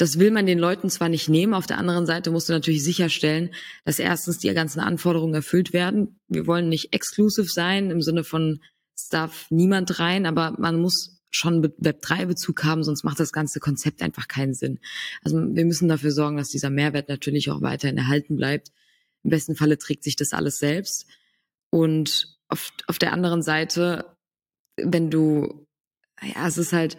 [0.02, 2.82] das will man den Leuten zwar nicht nehmen, auf der anderen Seite musst du natürlich
[2.82, 3.50] sicherstellen,
[3.84, 6.18] dass erstens die ganzen Anforderungen erfüllt werden.
[6.26, 8.60] Wir wollen nicht exclusive sein im Sinne von
[8.96, 14.02] es darf niemand rein, aber man muss schon Web3-Bezug haben, sonst macht das ganze Konzept
[14.02, 14.80] einfach keinen Sinn.
[15.22, 18.72] Also wir müssen dafür sorgen, dass dieser Mehrwert natürlich auch weiterhin erhalten bleibt.
[19.22, 21.06] Im besten Falle trägt sich das alles selbst.
[21.70, 24.16] Und auf, auf der anderen Seite,
[24.76, 25.64] wenn du,
[26.20, 26.96] ja, es ist halt,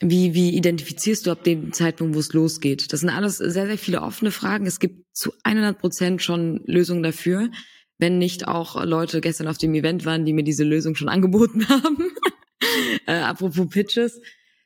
[0.00, 2.92] wie, wie identifizierst du ab dem Zeitpunkt, wo es losgeht?
[2.92, 4.66] Das sind alles sehr, sehr viele offene Fragen.
[4.66, 7.50] Es gibt zu 100 Prozent schon Lösungen dafür,
[7.98, 11.68] wenn nicht auch Leute gestern auf dem Event waren, die mir diese Lösung schon angeboten
[11.68, 12.10] haben.
[13.06, 14.20] äh, apropos Pitches.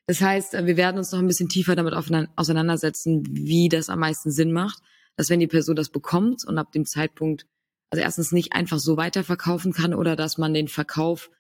[0.07, 4.33] Das heißt, wir werden uns noch ein bisschen tiefer damit auseinandersetzen, wie das am meisten
[4.33, 4.83] Sinn macht,
[5.17, 7.47] dass wenn die Person das bekommt und ab dem Zeitpunkt,
[7.91, 11.31] also erstens nicht einfach so weiterverkaufen kann oder dass man den Verkauf,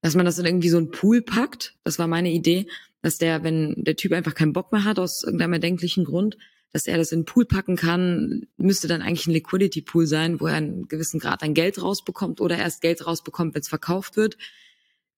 [0.00, 1.74] dass man das in irgendwie so einen Pool packt.
[1.84, 2.68] Das war meine Idee,
[3.06, 6.36] dass der, wenn der Typ einfach keinen Bock mehr hat aus irgendeinem erdenklichen Grund,
[6.72, 10.40] dass er das in den Pool packen kann, müsste dann eigentlich ein Liquidity Pool sein,
[10.40, 14.16] wo er einen gewissen Grad an Geld rausbekommt oder erst Geld rausbekommt, wenn es verkauft
[14.16, 14.36] wird.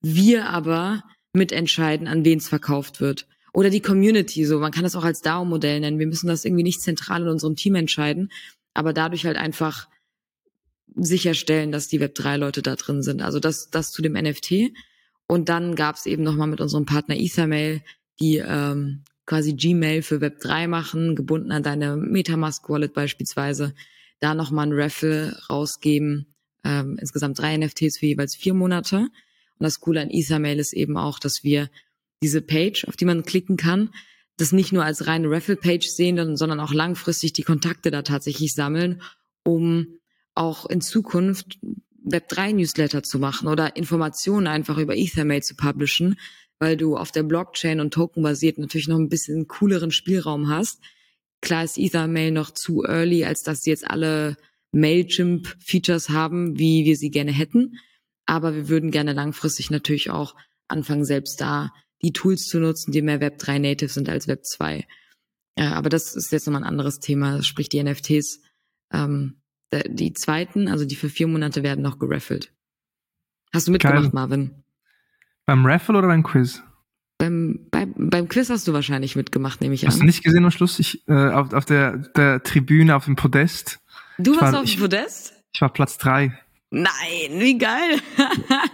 [0.02, 3.26] Wir aber mitentscheiden, an wen es verkauft wird.
[3.54, 5.98] Oder die Community, so man kann das auch als DAO-Modell nennen.
[5.98, 8.30] Wir müssen das irgendwie nicht zentral in unserem Team entscheiden,
[8.74, 9.88] aber dadurch halt einfach
[10.94, 13.22] sicherstellen, dass die Web3-Leute da drin sind.
[13.22, 14.74] Also das, das zu dem NFT.
[15.28, 17.82] Und dann gab es eben nochmal mit unserem Partner Ethermail,
[18.18, 23.74] die ähm, quasi Gmail für Web3 machen, gebunden an deine Metamask-Wallet beispielsweise,
[24.20, 28.96] da nochmal ein Raffle rausgeben, ähm, insgesamt drei NFTs für jeweils vier Monate.
[28.96, 29.10] Und
[29.58, 31.68] das Coole an Ethermail ist eben auch, dass wir
[32.22, 33.90] diese Page, auf die man klicken kann,
[34.38, 39.02] das nicht nur als reine Raffle-Page sehen, sondern auch langfristig die Kontakte da tatsächlich sammeln,
[39.44, 39.98] um
[40.34, 41.58] auch in Zukunft
[42.10, 46.18] Web3-Newsletter zu machen oder Informationen einfach über Ethermail zu publishen,
[46.58, 50.80] weil du auf der Blockchain und Token basiert natürlich noch ein bisschen cooleren Spielraum hast.
[51.40, 54.36] Klar ist Ethermail noch zu early, als dass sie jetzt alle
[54.72, 57.78] Mailchimp-Features haben, wie wir sie gerne hätten.
[58.26, 60.34] Aber wir würden gerne langfristig natürlich auch
[60.68, 64.44] anfangen, selbst da die Tools zu nutzen, die mehr Web 3 native sind als Web
[64.44, 64.86] 2.
[65.58, 68.40] Ja, aber das ist jetzt nochmal ein anderes Thema, sprich die NFTs.
[68.92, 69.40] Ähm,
[69.88, 72.52] die zweiten, also die für vier Monate, werden noch geraffelt.
[73.52, 74.10] Hast du mitgemacht, Geil.
[74.12, 74.50] Marvin?
[75.46, 76.62] Beim Raffle oder beim Quiz?
[77.18, 79.88] Beim, beim, beim Quiz hast du wahrscheinlich mitgemacht, nehme ich an.
[79.88, 80.78] Hast du nicht gesehen am Schluss?
[80.78, 83.80] Ich, äh, auf, auf der, der Tribüne, auf dem Podest.
[84.18, 85.32] Du warst war, auf dem Podest?
[85.52, 86.38] Ich war Platz drei.
[86.70, 86.90] Nein,
[87.30, 87.98] wie geil.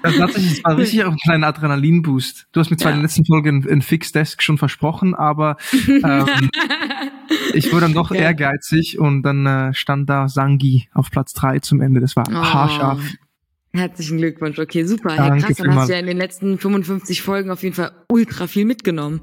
[0.03, 2.49] das, das war richtig auch ein kleiner Adrenalinboost.
[2.51, 2.97] Du hast mir zwar ja.
[2.97, 6.51] in der letzten Folge ein, ein Fixdesk schon versprochen, aber ähm,
[7.55, 8.23] ich wurde dann doch ja.
[8.23, 12.01] ehrgeizig und dann äh, stand da Sangi auf Platz drei zum Ende.
[12.01, 12.35] Das war oh.
[12.35, 13.01] haarscharf.
[13.73, 14.59] Herzlichen Glückwunsch.
[14.59, 15.17] Okay, super.
[15.17, 15.57] Ja, krass.
[15.57, 19.23] Dann hast du ja in den letzten 55 Folgen auf jeden Fall ultra viel mitgenommen.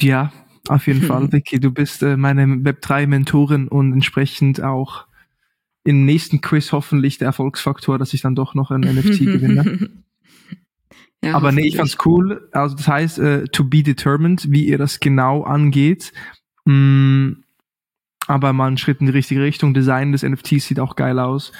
[0.00, 0.32] Ja,
[0.68, 1.58] auf jeden Fall, Vicky.
[1.58, 5.06] Du bist äh, meine Web3-Mentorin und entsprechend auch
[5.84, 9.88] im nächsten Quiz hoffentlich der Erfolgsfaktor, dass ich dann doch noch ein NFT gewinne.
[11.24, 12.48] Ja, Aber nee, ich fand's cool.
[12.52, 16.12] Also das heißt, äh, to be determined, wie ihr das genau angeht.
[16.66, 17.42] Mm,
[18.26, 19.72] aber mal einen Schritt in die richtige Richtung.
[19.72, 21.52] Design des NFTs sieht auch geil aus.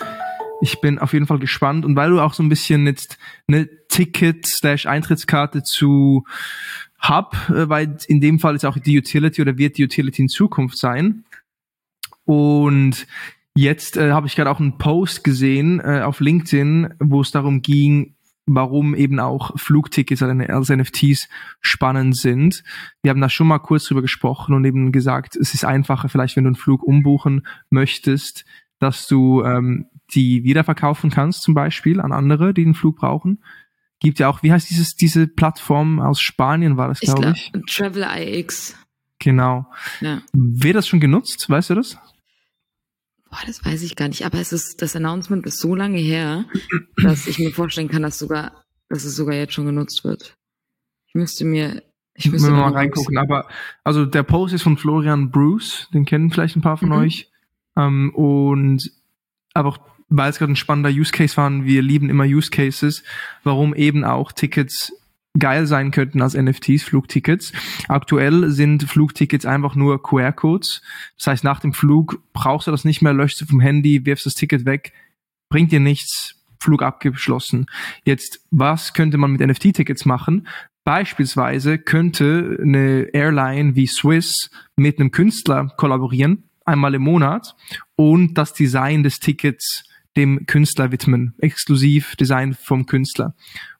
[0.60, 1.84] Ich bin auf jeden Fall gespannt.
[1.84, 6.24] Und weil du auch so ein bisschen jetzt eine Ticket-Eintrittskarte zu
[7.08, 10.28] Hub, äh, weil in dem Fall ist auch die Utility oder wird die Utility in
[10.28, 11.24] Zukunft sein.
[12.24, 13.06] Und
[13.54, 17.62] jetzt äh, habe ich gerade auch einen Post gesehen äh, auf LinkedIn, wo es darum
[17.62, 18.15] ging,
[18.46, 21.28] warum eben auch Flugtickets als NFTs
[21.60, 22.62] spannend sind.
[23.02, 26.36] Wir haben da schon mal kurz drüber gesprochen und eben gesagt, es ist einfacher vielleicht,
[26.36, 28.44] wenn du einen Flug umbuchen möchtest,
[28.78, 33.42] dass du ähm, die wiederverkaufen kannst, zum Beispiel an andere, die den Flug brauchen.
[33.98, 37.50] Gibt ja auch, wie heißt dieses, diese Plattform aus Spanien war das, glaube ich.
[37.52, 38.76] Glaub, Travel IX.
[39.18, 39.66] Genau.
[40.00, 40.20] Ja.
[40.32, 41.48] Wird das schon genutzt?
[41.48, 41.98] Weißt du das?
[43.36, 44.24] Boah, das weiß ich gar nicht.
[44.24, 46.46] Aber es ist, das Announcement ist so lange her,
[46.96, 50.36] dass ich mir vorstellen kann, dass sogar, dass es sogar jetzt schon genutzt wird.
[51.08, 51.82] Ich müsste mir,
[52.14, 53.18] ich müsste mal reingucken.
[53.18, 53.46] Aber,
[53.84, 56.94] also der Post ist von Florian Bruce, den kennen vielleicht ein paar von mhm.
[56.94, 57.30] euch.
[57.76, 58.90] Ähm, und
[59.52, 63.02] aber weil es gerade ein spannender Use Case war, wir lieben immer Use Cases,
[63.42, 64.92] warum eben auch Tickets
[65.38, 67.52] geil sein könnten als NFTs, Flugtickets.
[67.88, 70.82] Aktuell sind Flugtickets einfach nur QR-Codes.
[71.18, 74.26] Das heißt, nach dem Flug brauchst du das nicht mehr, löschst du vom Handy, wirfst
[74.26, 74.92] das Ticket weg,
[75.48, 77.66] bringt dir nichts, Flug abgeschlossen.
[78.04, 80.48] Jetzt, was könnte man mit NFT-Tickets machen?
[80.84, 87.56] Beispielsweise könnte eine Airline wie Swiss mit einem Künstler kollaborieren, einmal im Monat,
[87.96, 89.84] und das Design des Tickets
[90.16, 93.34] dem Künstler widmen, exklusiv Design vom Künstler.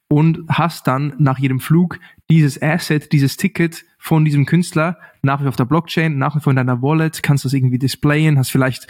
[0.08, 1.98] Und hast dann nach jedem Flug
[2.30, 6.40] dieses Asset, dieses Ticket von diesem Künstler nach wie vor auf der Blockchain, nach wie
[6.40, 8.86] vor in deiner Wallet, kannst du das irgendwie displayen, hast vielleicht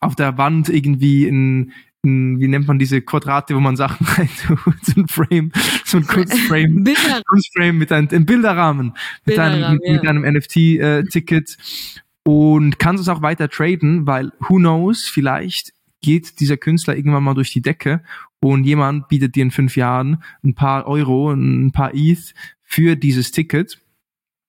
[0.00, 1.72] auf der Wand irgendwie ein,
[2.04, 5.52] ein wie nennt man diese Quadrate, wo man Sachen rein tut, so ein Frame,
[5.84, 6.84] so ein Kunstframe,
[7.26, 9.92] Kunstframe mit einem, ein Bilderrahmen, mit Bilderrahmen, einem, ja.
[9.92, 16.40] mit einem NFT-Ticket äh, und kannst es auch weiter traden, weil who knows, vielleicht geht
[16.40, 18.02] dieser Künstler irgendwann mal durch die Decke
[18.50, 23.30] und jemand bietet dir in fünf Jahren ein paar Euro, ein paar ETH für dieses
[23.30, 23.80] Ticket.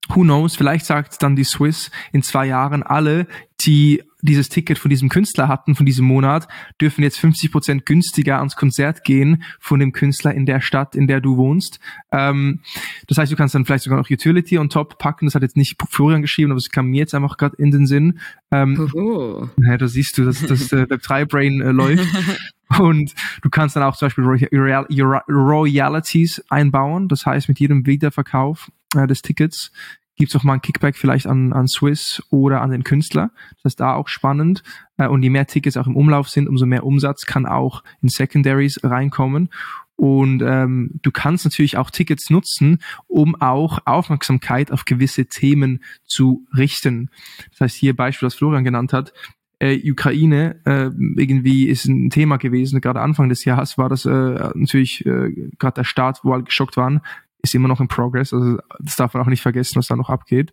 [0.10, 3.28] Who knows, vielleicht sagt dann die Swiss in zwei Jahren alle,
[3.62, 6.48] die dieses Ticket von diesem Künstler hatten, von diesem Monat,
[6.82, 11.08] dürfen jetzt 50 Prozent günstiger ans Konzert gehen von dem Künstler in der Stadt, in
[11.08, 11.80] der du wohnst.
[12.12, 12.62] Ähm,
[13.08, 15.26] das heißt, du kannst dann vielleicht sogar noch Utility on top packen.
[15.26, 17.86] Das hat jetzt nicht Florian geschrieben, aber es kam mir jetzt einfach gerade in den
[17.86, 18.20] Sinn.
[18.52, 19.48] Ähm, oh.
[19.58, 22.08] ja, da siehst du, dass das äh, Web3-Brain äh, läuft.
[22.80, 23.14] Und
[23.44, 24.88] du kannst dann auch zum Beispiel Royal
[25.30, 27.08] Royalities einbauen.
[27.08, 29.72] Das heißt, mit jedem Wiederverkauf äh, des Tickets
[30.16, 33.32] gibt es auch mal ein Kickback vielleicht an, an Swiss oder an den Künstler.
[33.64, 34.64] Das ist da auch spannend.
[34.98, 38.10] Äh, und je mehr Tickets auch im Umlauf sind, umso mehr Umsatz kann auch in
[38.10, 39.50] Secondaries reinkommen.
[39.98, 46.46] Und ähm, du kannst natürlich auch Tickets nutzen, um auch Aufmerksamkeit auf gewisse Themen zu
[46.56, 47.10] richten.
[47.52, 49.14] Das heißt, hier Beispiel, was Florian genannt hat,
[49.60, 52.82] äh, Ukraine äh, irgendwie ist ein Thema gewesen.
[52.82, 56.76] Gerade Anfang des Jahres war das äh, natürlich äh, gerade der Staat, wo alle geschockt
[56.76, 57.02] waren,
[57.50, 58.34] ist immer noch in Progress.
[58.34, 60.52] Also das darf man auch nicht vergessen, was da noch abgeht.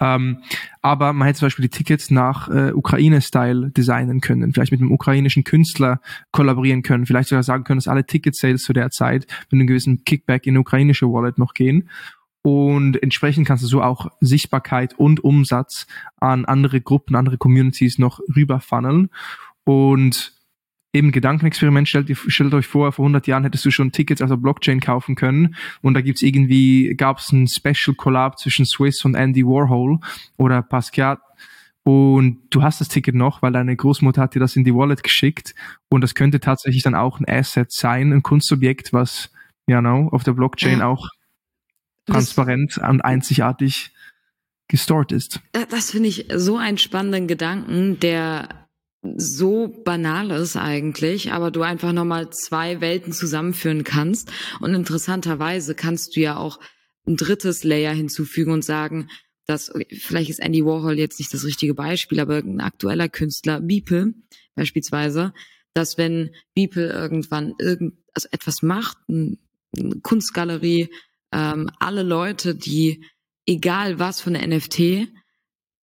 [0.00, 0.38] Ähm,
[0.82, 4.92] aber man hätte zum Beispiel die Tickets nach äh, Ukraine-Style designen können, vielleicht mit einem
[4.92, 6.00] ukrainischen Künstler
[6.32, 10.04] kollaborieren können, vielleicht sogar sagen können, dass alle Ticket-Sales zu der Zeit mit einem gewissen
[10.04, 11.88] Kickback in eine ukrainische Wallet noch gehen.
[12.42, 15.86] Und entsprechend kannst du so auch Sichtbarkeit und Umsatz
[16.18, 19.10] an andere Gruppen, andere Communities noch rüberfunneln.
[19.64, 20.32] Und
[20.92, 24.36] eben Gedankenexperiment, stellt, stellt euch vor, vor 100 Jahren hättest du schon Tickets auf der
[24.36, 29.44] Blockchain kaufen können und da gibt's irgendwie, gab's ein Special Collab zwischen Swiss und Andy
[29.44, 29.98] Warhol
[30.36, 31.18] oder Pascal
[31.84, 35.02] und du hast das Ticket noch, weil deine Großmutter hat dir das in die Wallet
[35.02, 35.54] geschickt
[35.88, 39.30] und das könnte tatsächlich dann auch ein Asset sein, ein Kunstobjekt, was,
[39.66, 40.86] ja, you know, auf der Blockchain ja.
[40.86, 41.08] auch
[42.06, 43.92] transparent und einzigartig
[44.68, 45.40] gestored ist.
[45.70, 48.59] Das finde ich so einen spannenden Gedanken, der
[49.02, 54.30] so banal ist eigentlich, aber du einfach nochmal zwei Welten zusammenführen kannst.
[54.60, 56.60] Und interessanterweise kannst du ja auch
[57.06, 59.08] ein drittes Layer hinzufügen und sagen,
[59.46, 64.14] dass, vielleicht ist Andy Warhol jetzt nicht das richtige Beispiel, aber ein aktueller Künstler, Beeple
[64.54, 65.32] beispielsweise,
[65.74, 69.38] dass wenn Beeple irgendwann irgend, also etwas macht, eine
[70.02, 70.88] Kunstgalerie,
[71.32, 73.04] ähm, alle Leute, die,
[73.46, 75.08] egal was von der NFT,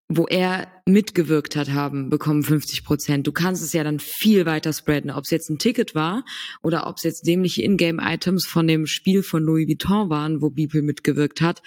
[0.08, 3.26] wo er mitgewirkt hat, haben, bekommen 50 Prozent.
[3.26, 6.24] Du kannst es ja dann viel weiter spreaden, ob es jetzt ein Ticket war
[6.62, 10.82] oder ob es jetzt dämliche Ingame-Items von dem Spiel von Louis Vuitton waren, wo Beeple
[10.82, 11.60] mitgewirkt hat.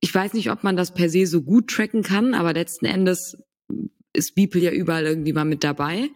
[0.00, 3.36] Ich weiß nicht, ob man das per se so gut tracken kann, aber letzten Endes
[4.14, 6.08] ist Beeple ja überall irgendwie mal mit dabei.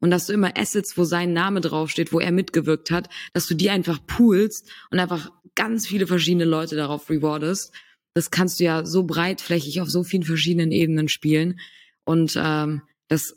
[0.00, 3.54] Und dass du immer Assets, wo sein Name draufsteht, wo er mitgewirkt hat, dass du
[3.54, 7.72] die einfach poolst und einfach ganz viele verschiedene Leute darauf rewardest
[8.14, 11.60] das kannst du ja so breitflächig auf so vielen verschiedenen Ebenen spielen.
[12.04, 13.34] Und ähm, das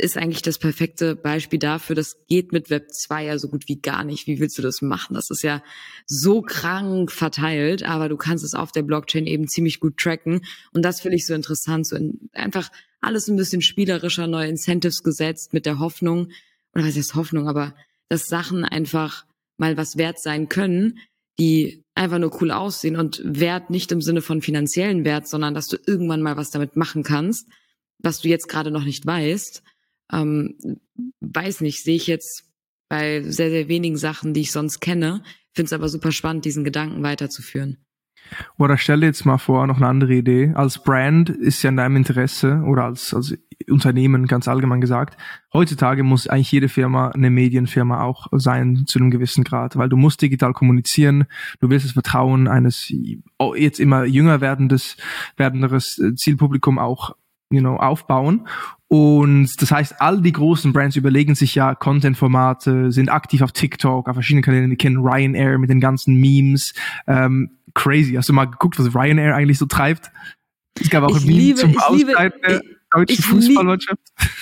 [0.00, 1.96] ist eigentlich das perfekte Beispiel dafür.
[1.96, 4.26] Das geht mit Web 2 ja so gut wie gar nicht.
[4.26, 5.14] Wie willst du das machen?
[5.14, 5.62] Das ist ja
[6.06, 10.44] so krank verteilt, aber du kannst es auf der Blockchain eben ziemlich gut tracken.
[10.72, 11.86] Und das finde ich so interessant.
[11.86, 16.30] So in, einfach alles ein bisschen spielerischer, neue Incentives gesetzt mit der Hoffnung,
[16.74, 17.74] oder was heißt Hoffnung, aber
[18.08, 21.00] dass Sachen einfach mal was wert sein können,
[21.38, 25.66] die einfach nur cool aussehen und Wert nicht im Sinne von finanziellen Wert, sondern dass
[25.66, 27.48] du irgendwann mal was damit machen kannst,
[27.98, 29.62] was du jetzt gerade noch nicht weißt.
[30.12, 30.56] Ähm,
[31.20, 32.44] weiß nicht, sehe ich jetzt
[32.88, 35.22] bei sehr, sehr wenigen Sachen, die ich sonst kenne.
[35.52, 37.84] Finde es aber super spannend, diesen Gedanken weiterzuführen.
[38.58, 40.52] Oder stell dir jetzt mal vor, noch eine andere Idee.
[40.54, 43.36] Als Brand ist ja in deinem Interesse oder als, als
[43.68, 45.16] Unternehmen ganz allgemein gesagt,
[45.52, 49.96] heutzutage muss eigentlich jede Firma eine Medienfirma auch sein zu einem gewissen Grad, weil du
[49.96, 51.24] musst digital kommunizieren,
[51.60, 52.92] du willst das Vertrauen eines
[53.56, 54.96] jetzt immer jünger werdendes,
[55.36, 57.14] werdenderes Zielpublikum auch
[57.50, 58.46] you know, aufbauen.
[58.88, 64.08] Und das heißt, all die großen Brands überlegen sich ja Content-Formate, sind aktiv auf TikTok,
[64.08, 64.70] auf verschiedenen Kanälen.
[64.70, 66.72] Wir kennen Ryanair mit den ganzen Memes.
[67.06, 68.14] Ähm, crazy.
[68.14, 70.10] Hast du mal geguckt, was Ryanair eigentlich so treibt?
[70.80, 71.74] Es gab auch ich ein Meme liebe, zum
[72.90, 74.00] Ausleiten deutschen Fußballmannschaft.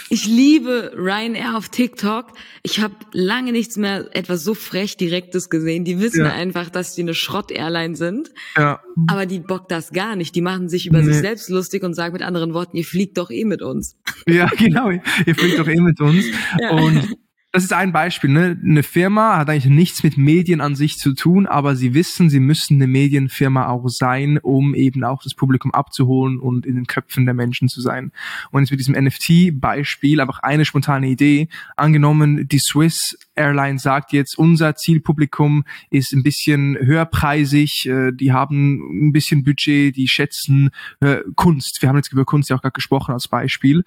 [0.09, 2.33] ich liebe Ryanair auf TikTok.
[2.63, 5.85] Ich habe lange nichts mehr etwas so frech Direktes gesehen.
[5.85, 6.33] Die wissen ja.
[6.33, 8.31] einfach, dass die eine Schrott-Airline sind.
[8.57, 8.81] Ja.
[9.09, 10.35] Aber die bockt das gar nicht.
[10.35, 11.13] Die machen sich über nee.
[11.13, 13.97] sich selbst lustig und sagen mit anderen Worten, ihr fliegt doch eh mit uns.
[14.27, 14.91] Ja, genau.
[14.91, 16.25] Ihr fliegt doch eh mit uns.
[16.61, 16.71] Ja.
[16.71, 17.17] Und
[17.57, 18.29] das ist ein Beispiel.
[18.29, 18.59] Ne?
[18.63, 22.39] Eine Firma hat eigentlich nichts mit Medien an sich zu tun, aber sie wissen, sie
[22.39, 27.25] müssen eine Medienfirma auch sein, um eben auch das Publikum abzuholen und in den Köpfen
[27.25, 28.13] der Menschen zu sein.
[28.51, 31.49] Und jetzt mit diesem NFT-Beispiel einfach eine spontane Idee.
[31.77, 39.07] Angenommen, die Swiss Airline sagt jetzt, unser Zielpublikum ist ein bisschen höherpreisig, äh, die haben
[39.09, 40.69] ein bisschen Budget, die schätzen
[41.01, 41.81] äh, Kunst.
[41.81, 43.83] Wir haben jetzt über Kunst ja auch gerade gesprochen als Beispiel.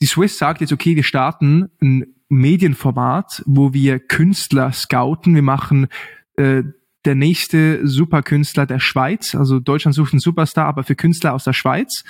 [0.00, 5.34] Die Swiss sagt jetzt, okay, wir starten ein Medienformat, wo wir Künstler scouten.
[5.34, 5.88] Wir machen
[6.36, 6.62] äh,
[7.04, 9.34] der nächste Superkünstler der Schweiz.
[9.34, 12.04] Also Deutschland sucht einen Superstar, aber für Künstler aus der Schweiz.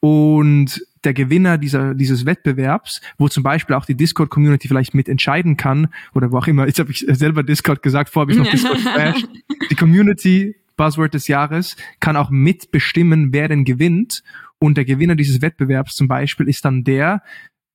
[0.00, 5.56] Und der Gewinner dieser, dieses Wettbewerbs, wo zum Beispiel auch die Discord-Community vielleicht mit entscheiden
[5.56, 8.70] kann, oder wo auch immer, jetzt habe ich selber Discord gesagt, vorher habe ich noch
[8.72, 9.28] Discord gefasht.
[9.70, 14.22] Die Community, Buzzword des Jahres, kann auch mitbestimmen, wer denn gewinnt.
[14.58, 17.22] Und der Gewinner dieses Wettbewerbs zum Beispiel ist dann der,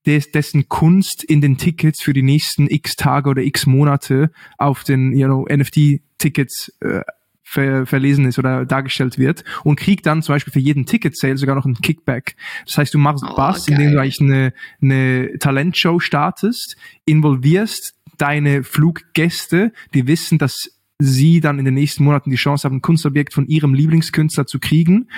[0.06, 4.84] des, dessen Kunst in den Tickets für die nächsten x Tage oder x Monate auf
[4.84, 7.02] den you know, NFT-Tickets äh,
[7.42, 11.56] ver verlesen ist oder dargestellt wird und kriegt dann zum Beispiel für jeden Ticket-Sale sogar
[11.56, 12.36] noch einen Kickback.
[12.64, 13.76] Das heißt, du machst oh, Bass, geil.
[13.76, 16.76] indem du eigentlich eine, eine Talentshow startest,
[17.06, 20.70] involvierst deine Fluggäste, die wissen, dass
[21.00, 24.60] sie dann in den nächsten Monaten die Chance haben, ein Kunstobjekt von ihrem Lieblingskünstler zu
[24.60, 25.08] kriegen.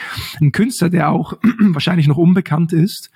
[0.41, 3.11] Ein Künstler, der auch wahrscheinlich noch unbekannt ist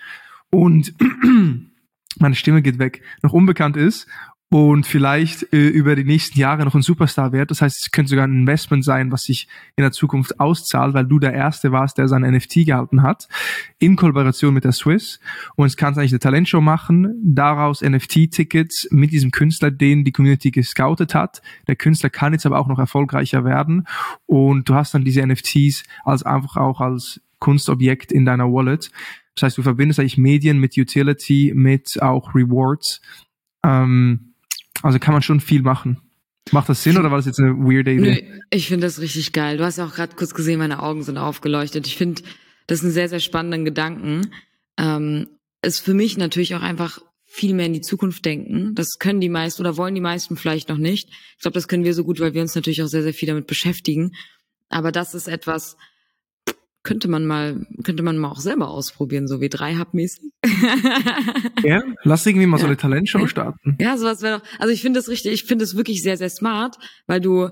[0.50, 0.94] und
[2.18, 4.06] meine Stimme geht weg, noch unbekannt ist
[4.48, 7.50] und vielleicht äh, über die nächsten Jahre noch ein Superstar wird.
[7.50, 11.04] Das heißt, es könnte sogar ein Investment sein, was sich in der Zukunft auszahlt, weil
[11.04, 13.26] du der Erste warst, der sein NFT gehalten hat,
[13.78, 15.18] in Kollaboration mit der Swiss.
[15.56, 20.52] Und es kannst eigentlich eine Talentshow machen, daraus NFT-Tickets mit diesem Künstler, den die Community
[20.52, 21.42] gescoutet hat.
[21.66, 23.86] Der Künstler kann jetzt aber auch noch erfolgreicher werden
[24.26, 28.90] und du hast dann diese NFTs als einfach auch als Kunstobjekt in deiner Wallet.
[29.36, 33.00] Das heißt, du verbindest eigentlich Medien mit Utility, mit auch Rewards.
[33.64, 34.34] Ähm,
[34.82, 35.98] also kann man schon viel machen.
[36.52, 38.26] Macht das Sinn oder war das jetzt eine weirde Idee?
[38.28, 39.56] Nö, ich finde das richtig geil.
[39.58, 41.86] Du hast ja auch gerade kurz gesehen, meine Augen sind aufgeleuchtet.
[41.86, 42.22] Ich finde,
[42.66, 44.30] das ist ein sehr, sehr spannenden Gedanken.
[44.78, 45.28] Ähm,
[45.62, 48.74] ist für mich natürlich auch einfach viel mehr in die Zukunft denken.
[48.74, 51.08] Das können die meisten oder wollen die meisten vielleicht noch nicht.
[51.36, 53.26] Ich glaube, das können wir so gut, weil wir uns natürlich auch sehr, sehr viel
[53.26, 54.12] damit beschäftigen.
[54.68, 55.76] Aber das ist etwas,
[56.86, 60.32] könnte man mal, könnte man mal auch selber ausprobieren, so wie drei Hub-mäßig.
[61.64, 62.60] ja, lass irgendwie mal ja.
[62.60, 63.76] so eine Talentshow starten.
[63.80, 66.30] Ja, sowas wäre doch, also ich finde das richtig, ich finde das wirklich sehr, sehr
[66.30, 66.76] smart,
[67.08, 67.50] weil du,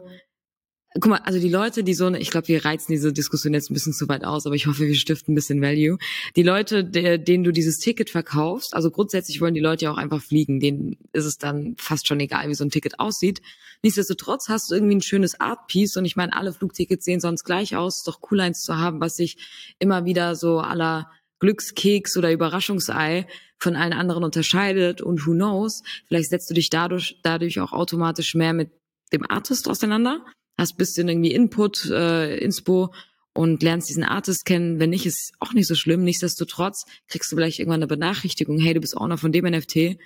[1.01, 3.75] guck mal, also die Leute, die so, ich glaube, wir reizen diese Diskussion jetzt ein
[3.75, 5.99] bisschen zu weit aus, aber ich hoffe, wir stiften ein bisschen Value.
[6.37, 9.97] Die Leute, der, denen du dieses Ticket verkaufst, also grundsätzlich wollen die Leute ja auch
[9.99, 13.43] einfach fliegen, denen ist es dann fast schon egal, wie so ein Ticket aussieht.
[13.83, 17.75] Nichtsdestotrotz hast du irgendwie ein schönes Art-Piece und ich meine, alle Flugtickets sehen sonst gleich
[17.75, 19.37] aus, ist doch cool eins zu haben, was sich
[19.81, 23.27] immer wieder so aller Glückskeks oder Überraschungsei
[23.59, 28.37] von allen anderen unterscheidet und who knows, vielleicht setzt du dich dadurch, dadurch auch automatisch
[28.37, 28.71] mehr mit
[29.13, 30.25] dem Artist auseinander
[30.57, 32.93] hast bisschen irgendwie Input, äh, Inspo
[33.33, 34.79] und lernst diesen Artist kennen.
[34.79, 36.05] Wenn nicht, ist auch nicht so schlimm.
[36.05, 39.97] Nichtsdestotrotz kriegst du vielleicht irgendwann eine Benachrichtigung, hey, du bist Owner von dem NFT, du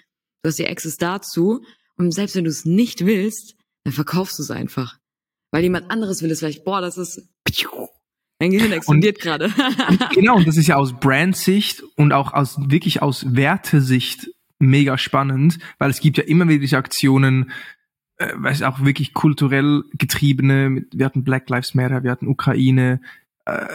[0.45, 1.63] hast die Access dazu.
[1.97, 4.99] Und selbst wenn du es nicht willst, dann verkaufst du es einfach.
[5.51, 7.29] Weil jemand anderes will es vielleicht, boah, das ist,
[8.41, 9.53] mein Gehirn explodiert gerade.
[10.15, 14.31] genau, und das ist ja aus Brandsicht und auch aus, wirklich aus Wertesicht
[14.61, 17.51] mega spannend, weil es gibt ja immer wieder diese Aktionen,
[18.19, 23.01] äh, weiß auch wirklich kulturell getriebene, wir hatten Black Lives Matter, wir hatten Ukraine,
[23.45, 23.67] äh,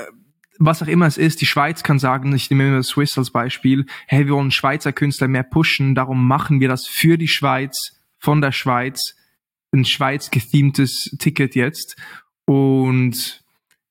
[0.59, 3.85] was auch immer es ist, die Schweiz kann sagen, ich nehme immer Swiss als Beispiel,
[4.07, 8.41] hey, wir wollen Schweizer Künstler mehr pushen, darum machen wir das für die Schweiz, von
[8.41, 9.15] der Schweiz,
[9.73, 11.97] ein Schweiz gethemtes Ticket jetzt.
[12.45, 13.43] Und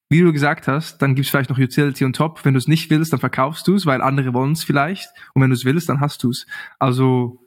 [0.09, 2.45] wie du gesagt hast, dann gibt's vielleicht noch Utility on top.
[2.45, 5.09] Wenn du es nicht willst, dann verkaufst du es, weil andere wollen es vielleicht.
[5.35, 6.47] Und wenn du es willst, dann hast du es.
[6.79, 7.42] Also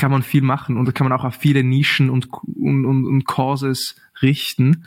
[0.00, 3.06] kann man viel machen und da kann man auch auf viele Nischen und, und, und,
[3.06, 4.86] und Causes richten.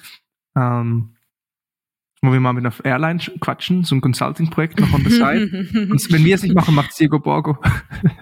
[0.56, 1.14] Ähm,
[2.24, 5.68] wollen wir mal mit einer Airline quatschen, so ein Consulting-Projekt noch on the side.
[5.92, 7.60] und wenn wir es nicht machen, macht Diego Borgo.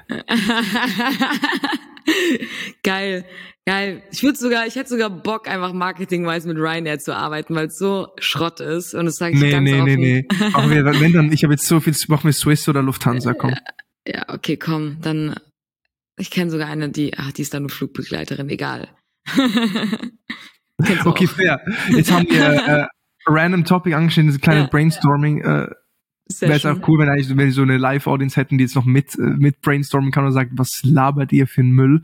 [2.83, 3.23] geil,
[3.65, 4.03] geil.
[4.11, 7.77] Ich würde sogar, ich hätte sogar Bock, einfach marketingweise mit Ryanair zu arbeiten, weil es
[7.77, 8.95] so Schrott ist.
[8.95, 9.85] Und das sage ich nee, ganz nee, offen.
[9.85, 9.95] Nee,
[10.27, 10.69] nee, nee.
[10.69, 13.55] wir, wenn dann, ich habe jetzt so viel, machen wir Swiss oder Lufthansa, komm.
[14.05, 15.35] Ja, okay, komm, dann
[16.17, 18.89] ich kenne sogar eine, die, ach, die ist dann eine Flugbegleiterin, egal.
[21.05, 21.61] okay, fair.
[21.89, 22.87] Jetzt haben wir äh,
[23.25, 25.41] random Topic angeschnitten, diese kleine ja, Brainstorming.
[25.41, 25.67] Äh,
[26.39, 28.85] Wäre es auch cool, wenn, eigentlich, wenn wir so eine Live-Audience hätten, die jetzt noch
[28.85, 32.03] mit, äh, mit brainstormen kann und sagt, was labert ihr für einen Müll?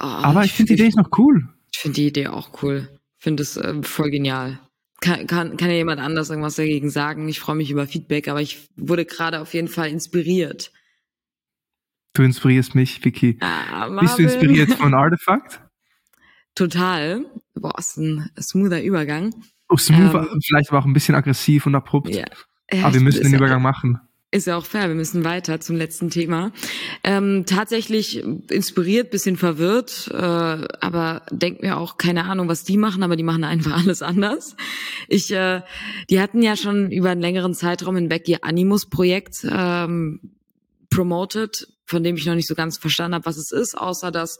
[0.00, 1.48] Oh, Aber ich, ich finde die Idee ist noch cool.
[1.72, 2.88] Ich finde die Idee auch cool.
[3.18, 4.60] Ich finde es äh, voll genial.
[5.00, 7.28] Kann, kann, kann ja jemand anders irgendwas dagegen sagen.
[7.28, 10.72] Ich freue mich über Feedback, aber ich wurde gerade auf jeden Fall inspiriert.
[12.18, 13.38] Du inspirierst mich, Vicky.
[13.40, 15.60] Ah, Bist du inspiriert von Artifact?
[16.56, 17.24] Total.
[17.54, 19.32] Boah, ist ein smoother Übergang.
[19.68, 22.12] Oh, smooth, ähm, vielleicht aber auch ein bisschen aggressiv und abrupt.
[22.12, 22.24] Ja.
[22.82, 24.00] Aber wir müssen den Übergang machen.
[24.32, 26.50] Ist ja auch fair, wir müssen weiter zum letzten Thema.
[27.04, 33.04] Ähm, tatsächlich inspiriert, bisschen verwirrt, äh, aber denk mir auch, keine Ahnung, was die machen,
[33.04, 34.56] aber die machen einfach alles anders.
[35.06, 35.62] Ich, äh,
[36.10, 40.18] die hatten ja schon über einen längeren Zeitraum hinweg ihr Animus-Projekt ähm,
[40.90, 44.38] promoted, von dem ich noch nicht so ganz verstanden habe, was es ist, außer dass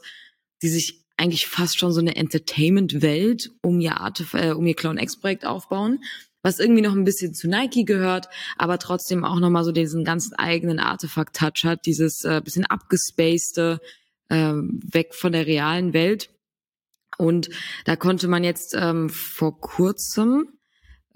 [0.61, 4.97] die sich eigentlich fast schon so eine Entertainment-Welt um ihr Artef äh, um ihr Clown
[4.97, 5.99] X-Projekt aufbauen
[6.41, 10.35] was irgendwie noch ein bisschen zu Nike gehört, aber trotzdem auch nochmal so diesen ganzen
[10.35, 13.79] eigenen Artefakt-Touch hat, dieses äh, bisschen abgespacede,
[14.29, 16.29] äh, weg von der realen Welt.
[17.17, 17.49] Und
[17.85, 20.47] da konnte man jetzt ähm, vor kurzem,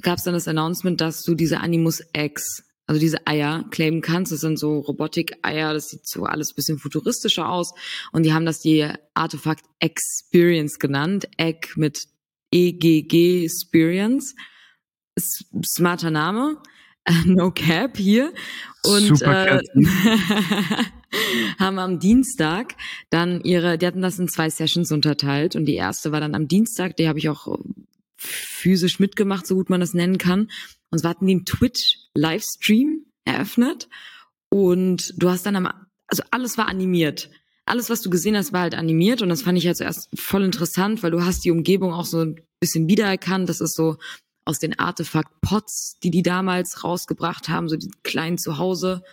[0.02, 2.64] gab es dann das Announcement, dass du diese Animus X,
[2.94, 4.32] also diese Eier claimen kannst.
[4.32, 7.74] Das sind so Robotik-Eier, das sieht so alles bisschen futuristischer aus.
[8.12, 11.28] Und die haben das die Artefakt Experience genannt.
[11.38, 12.08] Egg mit
[12.52, 14.36] EGG Experience
[15.66, 16.58] smarter Name,
[17.26, 18.32] No Cap hier.
[18.84, 19.60] Und äh,
[21.60, 22.76] haben am Dienstag
[23.10, 26.48] dann ihre, die hatten das in zwei Sessions unterteilt und die erste war dann am
[26.48, 27.58] Dienstag, die habe ich auch
[28.24, 30.50] physisch mitgemacht, so gut man das nennen kann.
[30.90, 33.90] Und zwar hatten die einen Twitch-Livestream eröffnet
[34.50, 35.70] und du hast dann am,
[36.08, 37.30] also alles war animiert.
[37.66, 40.44] Alles, was du gesehen hast, war halt animiert und das fand ich ja zuerst voll
[40.44, 43.48] interessant, weil du hast die Umgebung auch so ein bisschen wiedererkannt.
[43.48, 43.98] Das ist so
[44.46, 49.04] aus den Artefakt-Pots, die die damals rausgebracht haben, so die kleinen Zuhause,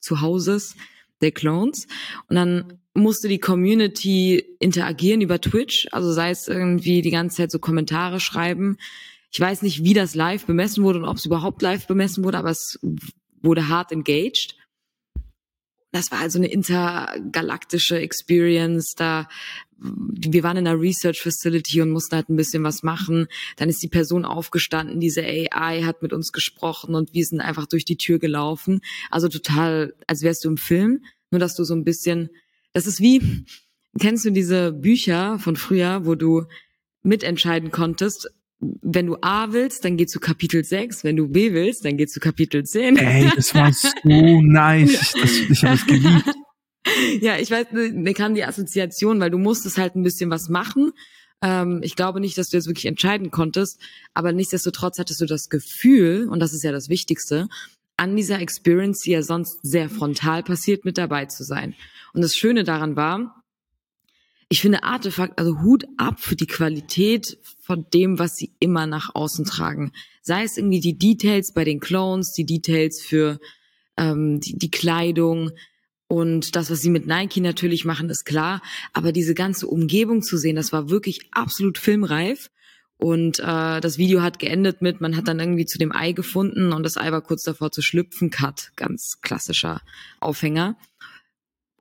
[0.00, 0.76] Zuhauses
[1.24, 1.86] der Clones.
[2.28, 7.50] Und dann musste die Community interagieren über Twitch, also sei es irgendwie die ganze Zeit
[7.50, 8.76] so Kommentare schreiben.
[9.32, 12.38] Ich weiß nicht, wie das live bemessen wurde und ob es überhaupt live bemessen wurde,
[12.38, 12.78] aber es
[13.42, 14.54] wurde hart engaged
[15.94, 18.94] das war also eine intergalaktische Experience.
[18.96, 19.28] Da
[19.78, 23.28] wir waren in einer Research Facility und mussten halt ein bisschen was machen.
[23.56, 27.66] Dann ist die Person aufgestanden, diese AI hat mit uns gesprochen und wir sind einfach
[27.66, 28.80] durch die Tür gelaufen.
[29.10, 31.04] Also total, als wärst du im Film,
[31.34, 32.30] nur dass du so ein bisschen,
[32.72, 33.44] das ist wie,
[34.00, 36.44] kennst du diese Bücher von früher, wo du
[37.02, 38.30] mitentscheiden konntest,
[38.60, 41.02] wenn du A willst, dann geh zu Kapitel 6.
[41.02, 42.96] Wenn du B willst, dann geh zu Kapitel 10.
[42.96, 45.12] Ey, das war so nice.
[45.20, 46.24] Das, ich habe es geliebt.
[47.22, 50.92] Ja, ich weiß, mir kam die Assoziation, weil du musstest halt ein bisschen was machen.
[51.40, 53.80] Ähm, ich glaube nicht, dass du jetzt wirklich entscheiden konntest,
[54.12, 57.48] aber nichtsdestotrotz hattest du das Gefühl, und das ist ja das Wichtigste,
[57.96, 61.74] an dieser Experience, die ja sonst sehr frontal passiert, mit dabei zu sein.
[62.12, 63.42] Und das Schöne daran war,
[64.48, 69.14] ich finde Artefakt, also Hut ab für die Qualität von dem, was sie immer nach
[69.14, 69.92] außen tragen.
[70.22, 73.40] Sei es irgendwie die Details bei den Clones, die Details für
[73.96, 75.50] ähm, die, die Kleidung
[76.06, 78.62] und das, was sie mit Nike natürlich machen, ist klar.
[78.92, 82.50] Aber diese ganze Umgebung zu sehen, das war wirklich absolut filmreif.
[83.04, 86.72] Und äh, das Video hat geendet mit, man hat dann irgendwie zu dem Ei gefunden
[86.72, 88.30] und das Ei war kurz davor zu schlüpfen.
[88.30, 89.82] Cut, ganz klassischer
[90.20, 90.78] Aufhänger.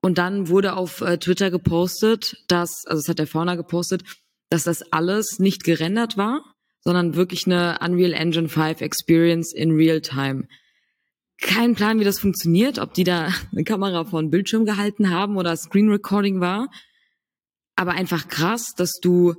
[0.02, 4.04] Und dann wurde auf äh, Twitter gepostet, dass, also es hat der Fauna gepostet,
[4.50, 6.44] dass das alles nicht gerendert war,
[6.82, 10.50] sondern wirklich eine Unreal Engine 5 Experience in Real Time.
[11.40, 15.38] Kein Plan, wie das funktioniert, ob die da eine Kamera vor einen Bildschirm gehalten haben
[15.38, 16.70] oder Screen Recording war.
[17.78, 19.36] Aber einfach krass, dass du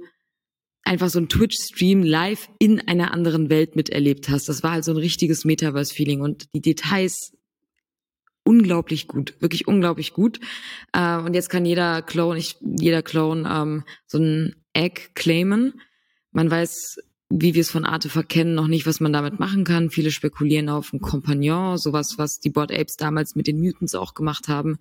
[0.84, 4.48] einfach so ein Twitch-Stream live in einer anderen Welt miterlebt hast.
[4.48, 7.32] Das war halt so ein richtiges Metaverse-Feeling und die Details
[8.44, 10.38] unglaublich gut, wirklich unglaublich gut.
[10.92, 15.80] Äh, und jetzt kann jeder Clone, ich, jeder Clone ähm, so ein Egg claimen.
[16.30, 16.98] Man weiß,
[17.30, 19.90] wie wir es von Artefakt kennen, noch nicht, was man damit machen kann.
[19.90, 24.14] Viele spekulieren auf ein Kompagnon, sowas, was die Board Apes damals mit den Mutants auch
[24.14, 24.78] gemacht haben.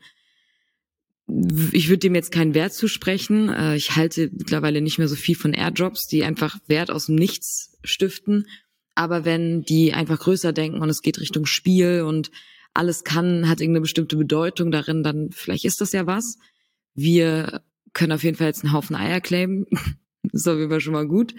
[1.72, 3.50] Ich würde dem jetzt keinen Wert zusprechen.
[3.50, 7.16] Äh, ich halte mittlerweile nicht mehr so viel von Airdrops, die einfach Wert aus dem
[7.16, 8.48] Nichts stiften.
[8.96, 12.30] Aber wenn die einfach größer denken und es geht Richtung Spiel und
[12.74, 16.38] alles kann, hat irgendeine bestimmte Bedeutung darin, dann vielleicht ist das ja was.
[16.96, 17.62] Wir
[17.94, 19.66] können auf jeden Fall jetzt einen Haufen Eier claimen.
[20.24, 21.34] das ist auf jeden Fall schon mal gut.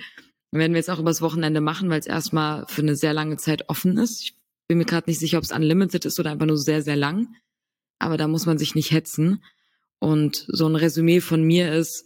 [0.53, 3.68] werden wir jetzt auch übers Wochenende machen, weil es erstmal für eine sehr lange Zeit
[3.68, 4.22] offen ist.
[4.22, 4.37] Ich
[4.68, 7.28] bin mir gerade nicht sicher, ob es unlimited ist oder einfach nur sehr, sehr lang.
[7.99, 9.43] Aber da muss man sich nicht hetzen.
[10.05, 12.05] Und so ein Resümee von mir ist,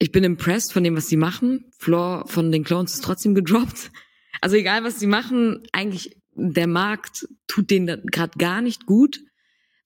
[0.00, 1.70] ich bin impressed von dem, was sie machen.
[1.78, 3.90] Floor von den Clones ist trotzdem gedroppt.
[4.40, 9.20] Also egal, was sie machen, eigentlich der Markt tut denen gerade gar nicht gut.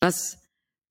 [0.00, 0.38] Was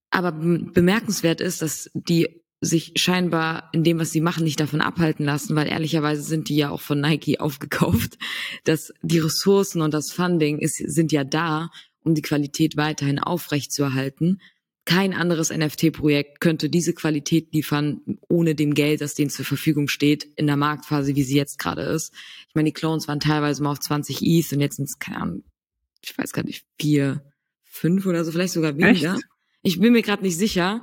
[0.09, 5.25] aber bemerkenswert ist, dass die sich scheinbar in dem, was sie machen, nicht davon abhalten
[5.25, 8.17] lassen, weil ehrlicherweise sind die ja auch von Nike aufgekauft.
[8.63, 11.69] Dass die Ressourcen und das Funding ist, sind ja da,
[12.03, 14.39] um die Qualität weiterhin aufrechtzuerhalten.
[14.88, 20.23] Kein anderes NFT-Projekt könnte diese Qualität liefern, ohne dem Geld, das denen zur Verfügung steht,
[20.38, 22.13] in der Marktphase, wie sie jetzt gerade ist.
[22.47, 25.21] Ich meine, die Clones waren teilweise mal auf 20 ETH und jetzt sind es, keine
[25.21, 25.43] Ahnung,
[26.01, 27.21] ich weiß gar nicht, vier,
[27.65, 29.15] fünf oder so, vielleicht sogar weniger.
[29.15, 29.23] Echt?
[29.61, 30.81] Ich bin mir gerade nicht sicher.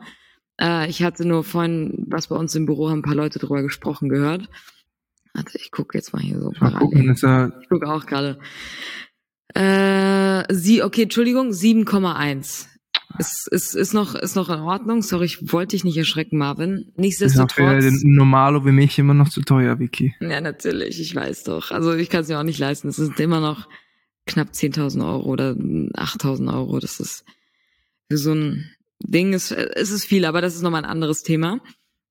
[0.60, 3.62] Äh, ich hatte nur vorhin, was bei uns im Büro haben ein paar Leute drüber
[3.62, 4.50] gesprochen gehört.
[5.32, 6.52] Warte, ich gucke jetzt mal hier so.
[6.60, 8.38] Mal gucken, ist er ich gucke auch gerade.
[9.54, 12.66] Äh, sie, okay, Entschuldigung, 7,1.
[13.18, 15.02] Es ist, ist, noch, ist noch in Ordnung.
[15.02, 16.92] Sorry, ich wollte dich nicht erschrecken, Marvin.
[16.96, 17.84] Nichtsdestotrotz.
[17.84, 20.14] Ist für Normalo wie mich immer noch zu teuer, Vicky.
[20.20, 21.00] Ja, natürlich.
[21.00, 21.70] Ich weiß doch.
[21.70, 22.88] Also ich kann es mir auch nicht leisten.
[22.88, 23.68] Es sind immer noch
[24.26, 26.80] knapp 10.000 Euro oder 8.000 Euro.
[26.80, 27.24] Das ist
[28.10, 29.32] für so ein Ding.
[29.32, 31.60] Ist, es ist viel, aber das ist nochmal ein anderes Thema.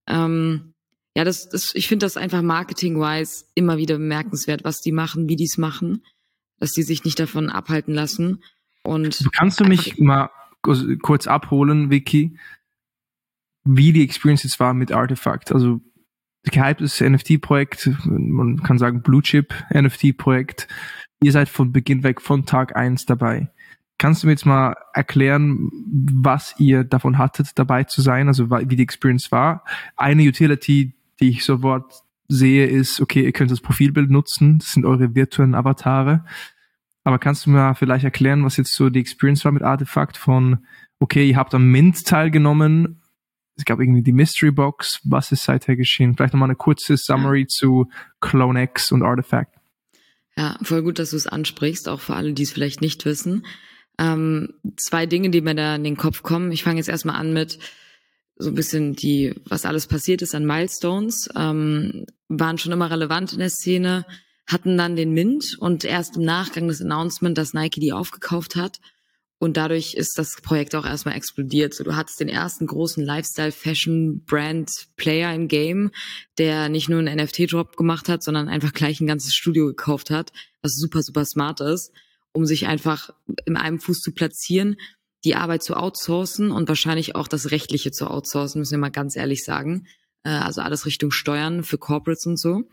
[0.07, 0.73] Ähm,
[1.15, 5.35] ja, das, das, ich finde das einfach marketing-wise immer wieder bemerkenswert, was die machen, wie
[5.35, 6.03] die es machen,
[6.59, 8.43] dass die sich nicht davon abhalten lassen.
[8.83, 10.29] Und kannst du mich mal
[10.64, 12.38] kurz abholen, Vicky,
[13.64, 15.51] wie die Experience jetzt war mit Artifact?
[15.53, 15.82] Also
[16.43, 20.68] gehyptes NFT-Projekt, man kann sagen Blue Chip NFT-Projekt.
[21.22, 23.49] Ihr seid von Beginn weg, von Tag eins dabei.
[23.97, 28.76] Kannst du mir jetzt mal erklären, was ihr davon hattet, dabei zu sein, also wie
[28.76, 29.64] die Experience war?
[29.95, 34.86] Eine Utility, die ich sofort sehe, ist, okay, ihr könnt das Profilbild nutzen, das sind
[34.86, 36.26] eure virtuellen Avatare.
[37.03, 40.65] Aber kannst du mir vielleicht erklären, was jetzt so die Experience war mit Artefakt von,
[40.99, 43.01] okay, ihr habt am Mint teilgenommen,
[43.55, 46.15] es gab irgendwie die Mystery Box, was ist seither geschehen?
[46.15, 47.89] Vielleicht nochmal eine kurze Summary zu
[48.19, 49.59] CloneX und Artifact.
[50.35, 53.45] Ja, voll gut, dass du es ansprichst, auch für alle, die es vielleicht nicht wissen.
[53.99, 56.51] Ähm, zwei Dinge, die mir da in den Kopf kommen.
[56.51, 57.59] Ich fange jetzt erstmal an mit
[58.37, 63.33] so ein bisschen die, was alles passiert ist an Milestones, ähm, waren schon immer relevant
[63.33, 64.05] in der Szene
[64.45, 68.79] hatten dann den Mint und erst im Nachgang das Announcement, dass Nike die aufgekauft hat.
[69.39, 71.73] Und dadurch ist das Projekt auch erstmal explodiert.
[71.73, 75.91] So, du hattest den ersten großen Lifestyle-Fashion-Brand-Player im Game,
[76.37, 80.31] der nicht nur einen NFT-Drop gemacht hat, sondern einfach gleich ein ganzes Studio gekauft hat,
[80.61, 81.91] was super, super smart ist,
[82.31, 83.09] um sich einfach
[83.45, 84.77] in einem Fuß zu platzieren,
[85.25, 89.17] die Arbeit zu outsourcen und wahrscheinlich auch das Rechtliche zu outsourcen, müssen wir mal ganz
[89.17, 89.87] ehrlich sagen.
[90.23, 92.63] Äh, also alles Richtung Steuern für Corporates und so.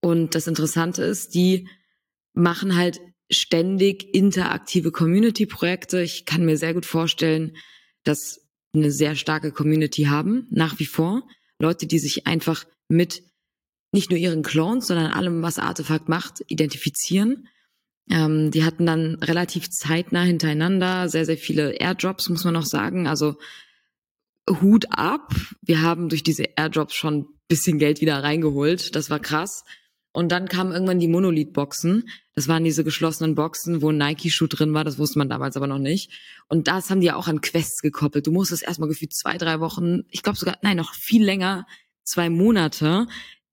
[0.00, 1.68] Und das Interessante ist, die
[2.32, 6.02] machen halt ständig interaktive Community-Projekte.
[6.02, 7.56] Ich kann mir sehr gut vorstellen,
[8.04, 8.40] dass
[8.74, 11.26] eine sehr starke Community haben, nach wie vor.
[11.58, 13.22] Leute, die sich einfach mit
[13.92, 17.48] nicht nur ihren Clones, sondern allem, was Artefakt macht, identifizieren.
[18.08, 23.06] Ähm, die hatten dann relativ zeitnah hintereinander sehr, sehr viele Airdrops, muss man noch sagen.
[23.06, 23.36] Also
[24.48, 25.34] Hut ab.
[25.62, 28.94] Wir haben durch diese Airdrops schon bisschen Geld wieder reingeholt.
[28.94, 29.64] Das war krass.
[30.12, 32.08] Und dann kamen irgendwann die Monolith-Boxen.
[32.34, 34.82] Das waren diese geschlossenen Boxen, wo ein Nike-Schuh drin war.
[34.82, 36.10] Das wusste man damals aber noch nicht.
[36.48, 38.26] Und das haben die ja auch an Quests gekoppelt.
[38.26, 41.66] Du musstest erstmal gefühlt zwei, drei Wochen, ich glaube sogar, nein, noch viel länger,
[42.02, 43.06] zwei Monate,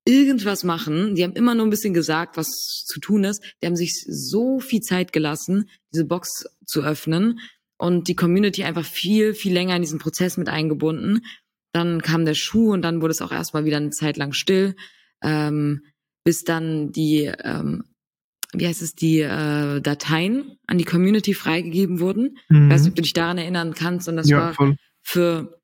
[0.04, 1.14] irgendwas machen.
[1.14, 3.42] Die haben immer nur ein bisschen gesagt, was zu tun ist.
[3.62, 7.40] Die haben sich so viel Zeit gelassen, diese Box zu öffnen
[7.76, 11.24] und die Community einfach viel, viel länger in diesen Prozess mit eingebunden.
[11.72, 14.74] Dann kam der Schuh und dann wurde es auch erstmal wieder eine Zeit lang still.
[15.22, 15.82] Ähm,
[16.24, 17.84] bis dann die, ähm,
[18.52, 22.38] wie heißt es, die äh, Dateien an die Community freigegeben wurden.
[22.48, 22.66] Mhm.
[22.66, 24.08] Ich weiß nicht, ob du dich daran erinnern kannst.
[24.08, 24.76] Und das ja, war voll.
[25.02, 25.58] für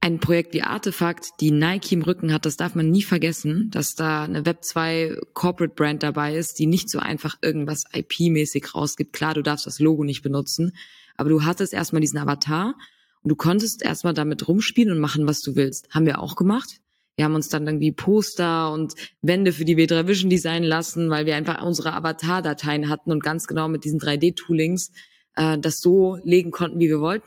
[0.00, 3.94] ein Projekt wie Artefakt, die Nike im Rücken hat, das darf man nie vergessen, dass
[3.94, 9.12] da eine Web 2 Corporate Brand dabei ist, die nicht so einfach irgendwas IP-mäßig rausgibt.
[9.12, 10.72] Klar, du darfst das Logo nicht benutzen,
[11.16, 12.76] aber du hattest erstmal diesen Avatar
[13.22, 15.88] und du konntest erstmal damit rumspielen und machen, was du willst.
[15.90, 16.80] Haben wir auch gemacht.
[17.18, 21.26] Wir haben uns dann irgendwie Poster und Wände für die W3 Vision designen lassen, weil
[21.26, 24.92] wir einfach unsere Avatar-Dateien hatten und ganz genau mit diesen 3D-Toolings
[25.34, 27.26] äh, das so legen konnten, wie wir wollten.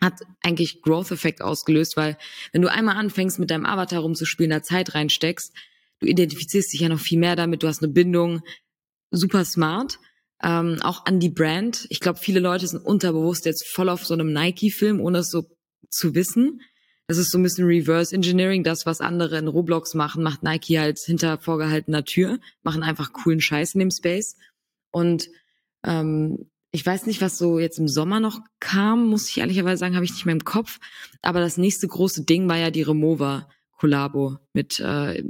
[0.00, 2.16] Hat eigentlich Growth-Effekt ausgelöst, weil
[2.52, 5.52] wenn du einmal anfängst, mit deinem Avatar rumzuspielen, da Zeit reinsteckst,
[5.98, 8.40] du identifizierst dich ja noch viel mehr damit, du hast eine Bindung,
[9.10, 9.98] super smart.
[10.42, 11.86] Ähm, auch an die Brand.
[11.90, 15.44] Ich glaube, viele Leute sind unterbewusst jetzt voll auf so einem Nike-Film, ohne es so
[15.90, 16.62] zu wissen.
[17.08, 18.64] Das ist so ein bisschen Reverse Engineering.
[18.64, 23.40] Das, was andere in Roblox machen, macht Nike halt hinter vorgehaltener Tür, machen einfach coolen
[23.40, 24.36] Scheiß in dem Space.
[24.90, 25.28] Und
[25.84, 29.94] ähm, ich weiß nicht, was so jetzt im Sommer noch kam, muss ich ehrlicherweise sagen,
[29.94, 30.78] habe ich nicht mehr im Kopf.
[31.22, 33.48] Aber das nächste große Ding war ja die Remover
[33.78, 35.22] Kollabo mit, äh,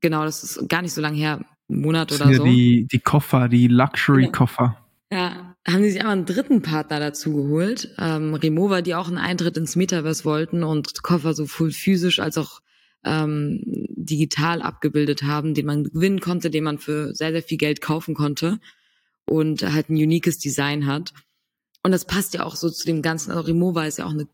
[0.00, 2.44] genau, das ist gar nicht so lange her, einen Monat oder ja so.
[2.44, 4.76] Die, die Koffer, die Luxury-Koffer.
[5.12, 7.94] Ja, haben die sich einfach einen dritten Partner dazu geholt.
[7.98, 12.60] Ähm, Remover, die auch einen Eintritt ins Metaverse wollten und Koffer sowohl physisch als auch
[13.04, 17.80] ähm, digital abgebildet haben, den man gewinnen konnte, den man für sehr, sehr viel Geld
[17.80, 18.58] kaufen konnte
[19.26, 21.12] und halt ein uniques Design hat.
[21.82, 24.26] Und das passt ja auch so zu dem ganzen, also Remover ist ja auch eine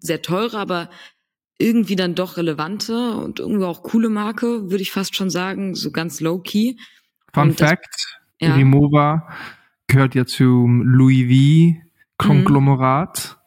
[0.00, 0.90] sehr teure, aber
[1.58, 5.90] irgendwie dann doch relevante und irgendwie auch coole Marke, würde ich fast schon sagen, so
[5.90, 6.76] ganz low-key.
[7.32, 7.86] Fun und Fact,
[8.40, 8.54] das, ja.
[8.56, 9.26] Remover
[9.86, 11.82] gehört ja zum Louis V
[12.18, 13.38] Konglomerat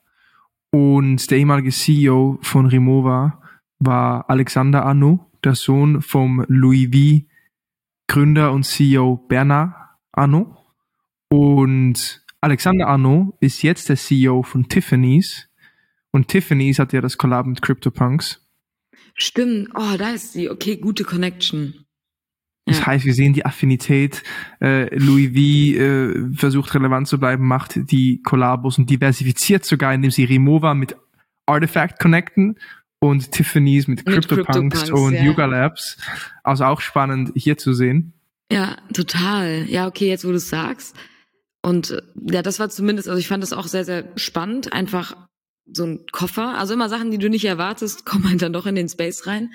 [0.72, 0.80] mhm.
[0.80, 3.42] und der ehemalige CEO von Remova
[3.80, 7.26] war Alexander Arnaud, der Sohn vom Louis V
[8.08, 9.74] Gründer und CEO Bernard
[10.12, 10.56] Arnaud
[11.30, 15.50] und Alexander Arnaud ist jetzt der CEO von Tiffany's
[16.12, 18.46] und Tiffany's hat ja das Collab mit CryptoPunks.
[19.14, 21.86] Stimmt, oh, da ist die, okay, gute Connection.
[22.70, 24.24] Das heißt, wir sehen die Affinität.
[24.62, 30.12] Äh, Louis V äh, versucht relevant zu bleiben, macht die Kollabos und diversifiziert sogar, indem
[30.12, 30.96] sie Remova mit
[31.46, 32.58] Artifact connecten
[33.00, 35.24] und Tiffany's mit, mit CryptoPunks Crypto und ja.
[35.24, 35.98] Yuga Labs.
[36.44, 38.14] Also auch spannend hier zu sehen.
[38.52, 39.66] Ja, total.
[39.70, 40.96] Ja, okay, jetzt wo du es sagst.
[41.62, 42.02] Und äh,
[42.32, 44.74] ja, das war zumindest, also ich fand das auch sehr, sehr spannend.
[44.74, 45.16] Einfach
[45.72, 46.58] so ein Koffer.
[46.58, 49.52] Also immer Sachen, die du nicht erwartest, kommen halt dann doch in den Space rein.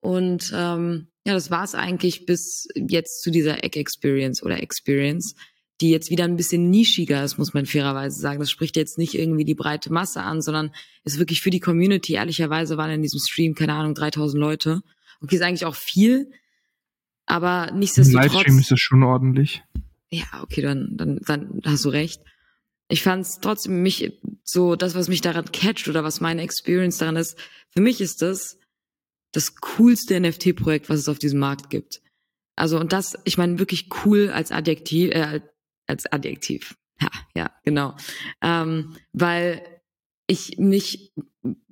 [0.00, 5.34] Und ähm, ja, das war es eigentlich bis jetzt zu dieser Egg-Experience oder Experience,
[5.80, 8.38] die jetzt wieder ein bisschen nischiger ist, muss man fairerweise sagen.
[8.38, 10.70] Das spricht jetzt nicht irgendwie die breite Masse an, sondern
[11.02, 12.14] ist wirklich für die Community.
[12.14, 14.82] Ehrlicherweise waren in diesem Stream, keine Ahnung, 3000 Leute.
[15.20, 16.30] Okay, ist eigentlich auch viel,
[17.26, 18.26] aber nichtsdestotrotz.
[18.26, 19.62] Im Livestream ist das schon ordentlich.
[20.10, 22.20] Ja, okay, dann, dann, dann hast du recht.
[22.88, 24.12] Ich fand es trotzdem mich
[24.42, 27.38] so, das, was mich daran catcht oder was meine Experience daran ist,
[27.70, 28.58] für mich ist das
[29.34, 32.00] das coolste NFT-Projekt, was es auf diesem Markt gibt.
[32.56, 35.40] Also und das, ich meine wirklich cool als Adjektiv, äh,
[35.86, 36.76] als Adjektiv.
[37.00, 37.96] Ja, ja, genau.
[38.40, 39.62] Ähm, weil
[40.28, 41.12] ich mich,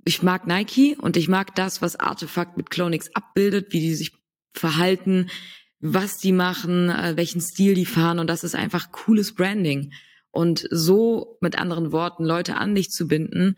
[0.04, 4.12] ich mag Nike und ich mag das, was Artefakt mit Clonix abbildet, wie die sich
[4.52, 5.30] verhalten,
[5.78, 9.92] was die machen, äh, welchen Stil die fahren und das ist einfach cooles Branding.
[10.30, 13.54] Und so mit anderen Worten Leute an dich zu binden,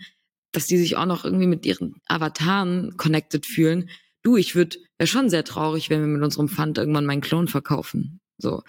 [0.54, 3.90] dass die sich auch noch irgendwie mit ihren Avataren connected fühlen.
[4.22, 7.48] Du, ich würde, wäre schon sehr traurig, wenn wir mit unserem Fund irgendwann meinen Klon
[7.48, 8.20] verkaufen.
[8.38, 8.62] So.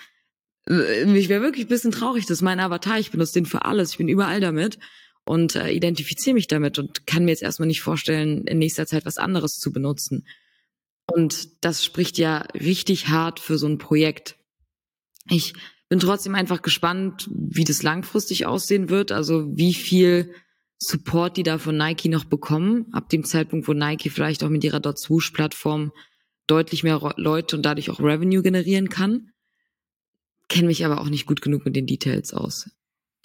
[0.67, 3.65] Äh, ich wäre wirklich ein bisschen traurig, das ist mein Avatar, ich benutze den für
[3.65, 4.79] alles, ich bin überall damit
[5.25, 9.05] und äh, identifiziere mich damit und kann mir jetzt erstmal nicht vorstellen, in nächster Zeit
[9.05, 10.27] was anderes zu benutzen.
[11.05, 14.37] Und das spricht ja richtig hart für so ein Projekt.
[15.29, 15.53] Ich
[15.87, 20.33] bin trotzdem einfach gespannt, wie das langfristig aussehen wird, also wie viel
[20.77, 24.63] Support die da von Nike noch bekommen, ab dem Zeitpunkt, wo Nike vielleicht auch mit
[24.63, 25.91] ihrer Dot Swoosh Plattform
[26.47, 29.31] deutlich mehr Leute und dadurch auch Revenue generieren kann.
[30.49, 32.69] Kenne mich aber auch nicht gut genug mit den Details aus.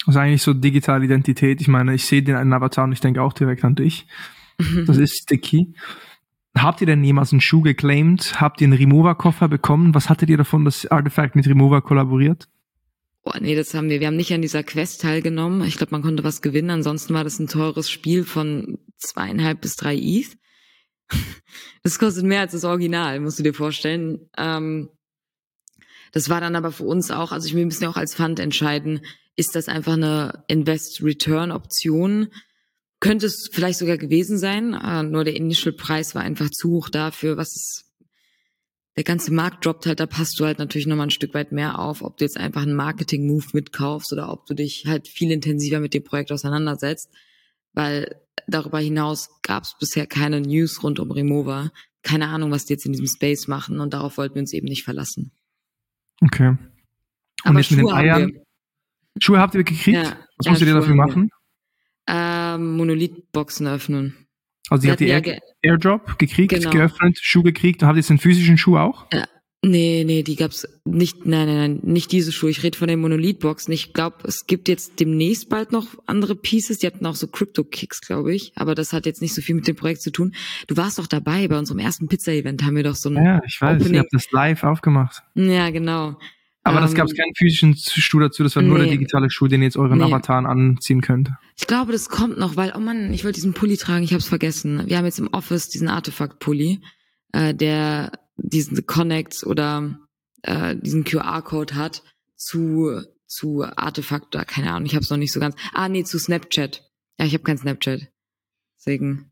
[0.05, 1.61] Also eigentlich so digitale Identität.
[1.61, 4.07] Ich meine, ich sehe den einen Avatar und ich denke auch direkt an dich.
[4.85, 5.73] Das ist sticky.
[6.55, 8.39] Habt ihr denn jemals einen Schuh geclaimed?
[8.39, 9.95] Habt ihr einen Remover-Koffer bekommen?
[9.95, 12.47] Was hattet ihr davon, dass Artifact mit Remover kollaboriert?
[13.23, 13.99] Oh, nee, das haben wir.
[13.99, 15.63] Wir haben nicht an dieser Quest teilgenommen.
[15.67, 16.71] Ich glaube, man konnte was gewinnen.
[16.71, 20.37] Ansonsten war das ein teures Spiel von zweieinhalb bis drei ETH.
[21.83, 24.29] Das kostet mehr als das Original, musst du dir vorstellen.
[24.37, 24.89] Ähm,
[26.11, 28.39] das war dann aber für uns auch, also ich wir müssen ja auch als Fund
[28.39, 29.01] entscheiden,
[29.35, 32.27] ist das einfach eine Invest-Return-Option?
[32.99, 37.35] Könnte es vielleicht sogar gewesen sein, äh, nur der Initial-Preis war einfach zu hoch dafür,
[37.35, 37.90] was es
[38.97, 41.79] der ganze Markt droppt halt, da passt du halt natürlich nochmal ein Stück weit mehr
[41.79, 45.79] auf, ob du jetzt einfach einen Marketing-Move mitkaufst oder ob du dich halt viel intensiver
[45.79, 47.09] mit dem Projekt auseinandersetzt,
[47.73, 51.71] weil darüber hinaus gab es bisher keine News rund um Remover.
[52.03, 54.67] Keine Ahnung, was die jetzt in diesem Space machen und darauf wollten wir uns eben
[54.67, 55.31] nicht verlassen.
[56.21, 56.49] Okay.
[56.49, 56.59] Und
[57.43, 58.39] Aber jetzt Schuhe mit den Eiern.
[59.19, 59.87] Schuhe habt ihr gekriegt?
[59.87, 61.29] Ja, was ja, musstet ihr dafür machen?
[62.07, 64.27] Ähm, Monolith-Boxen öffnen.
[64.69, 66.69] Also ihr habt die Air Airdrop gekriegt, genau.
[66.69, 67.83] geöffnet, Schuh gekriegt.
[67.83, 69.05] Habt ihr jetzt den physischen Schuh auch?
[69.13, 69.25] Ja.
[69.63, 72.49] Nee, nee, die gab's nicht, nein, nein, nein, nicht diese Schuhe.
[72.49, 73.71] Ich rede von den Monolith-Boxen.
[73.71, 76.79] Ich glaube, es gibt jetzt demnächst bald noch andere Pieces.
[76.79, 78.53] Die hatten auch so Crypto-Kicks, glaube ich.
[78.55, 80.33] Aber das hat jetzt nicht so viel mit dem Projekt zu tun.
[80.65, 83.61] Du warst doch dabei, bei unserem ersten Pizza-Event haben wir doch so ein Ja, ich
[83.61, 83.93] weiß, Opening.
[83.93, 85.21] ich habe das live aufgemacht.
[85.35, 86.17] Ja, genau.
[86.63, 88.85] Aber ähm, das gab es keinen physischen Schuh dazu, das war nur nee.
[88.85, 90.03] der digitale Schuh, den ihr jetzt euren nee.
[90.03, 91.31] Avataren anziehen könnt.
[91.57, 94.19] Ich glaube, das kommt noch, weil, oh Mann, ich wollte diesen Pulli tragen, ich habe
[94.19, 94.83] es vergessen.
[94.85, 96.81] Wir haben jetzt im Office diesen Artefakt-Pulli,
[97.33, 99.97] äh, der diesen Connects oder
[100.43, 102.03] äh, diesen QR-Code hat
[102.35, 103.01] zu
[103.31, 105.55] zu Artefakt oder keine Ahnung, ich habe es noch nicht so ganz.
[105.73, 106.83] Ah, nee, zu Snapchat.
[107.17, 108.09] Ja, ich habe kein Snapchat.
[108.77, 109.31] Deswegen.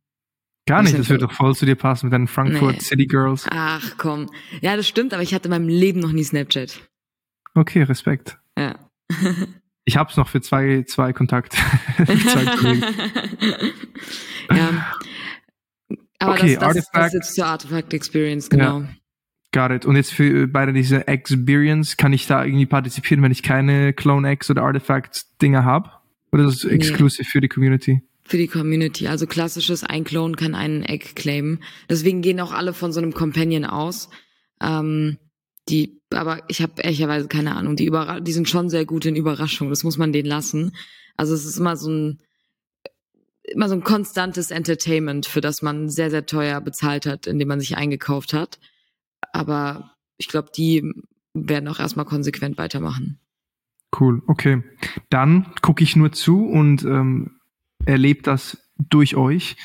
[0.65, 2.81] Gar nicht, das wird doch voll zu dir passen mit deinen Frankfurt nee.
[2.81, 3.45] City Girls.
[3.49, 4.29] Ach komm.
[4.61, 6.88] Ja, das stimmt, aber ich hatte in meinem Leben noch nie Snapchat.
[7.55, 8.37] Okay, Respekt.
[8.57, 8.75] Ja.
[9.85, 11.57] ich hab's noch für zwei, zwei Kontakte.
[14.49, 14.93] ja.
[16.19, 16.95] Aber okay, das, das, Artifact.
[16.95, 18.81] das ist jetzt zur Artifact Experience, genau.
[18.81, 18.89] Ja.
[19.51, 19.85] Got it.
[19.85, 24.31] Und jetzt für beide diese Experience, kann ich da irgendwie partizipieren, wenn ich keine Clone
[24.33, 25.89] X oder Artifact Dinger habe?
[26.31, 27.31] Oder ist das exklusiv nee.
[27.31, 28.03] für die Community?
[28.25, 29.07] Für die Community.
[29.07, 31.63] Also klassisches, ein Clone kann einen Egg claimen.
[31.89, 34.11] Deswegen gehen auch alle von so einem Companion aus.
[34.61, 35.17] Ähm,
[35.67, 37.75] die, aber ich habe ehrlicherweise keine Ahnung.
[37.75, 39.69] Die, Überra die sind schon sehr gut in Überraschung.
[39.69, 40.75] Das muss man denen lassen.
[41.17, 42.19] Also es ist immer so ein
[43.43, 47.59] immer so ein konstantes Entertainment, für das man sehr, sehr teuer bezahlt hat, indem man
[47.59, 48.59] sich eingekauft hat.
[49.33, 50.83] Aber ich glaube, die
[51.33, 53.19] werden auch erstmal konsequent weitermachen.
[53.99, 54.63] Cool, okay.
[55.09, 57.39] Dann gucke ich nur zu und ähm,
[57.85, 59.55] erlebe das durch euch.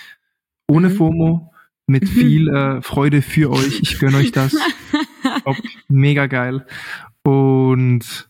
[0.67, 0.97] Ohne mhm.
[0.97, 1.53] FOMO,
[1.87, 3.81] mit viel äh, Freude für euch.
[3.83, 4.57] Ich gönne euch das.
[5.45, 5.57] Top,
[5.89, 6.67] mega geil.
[7.23, 8.29] Und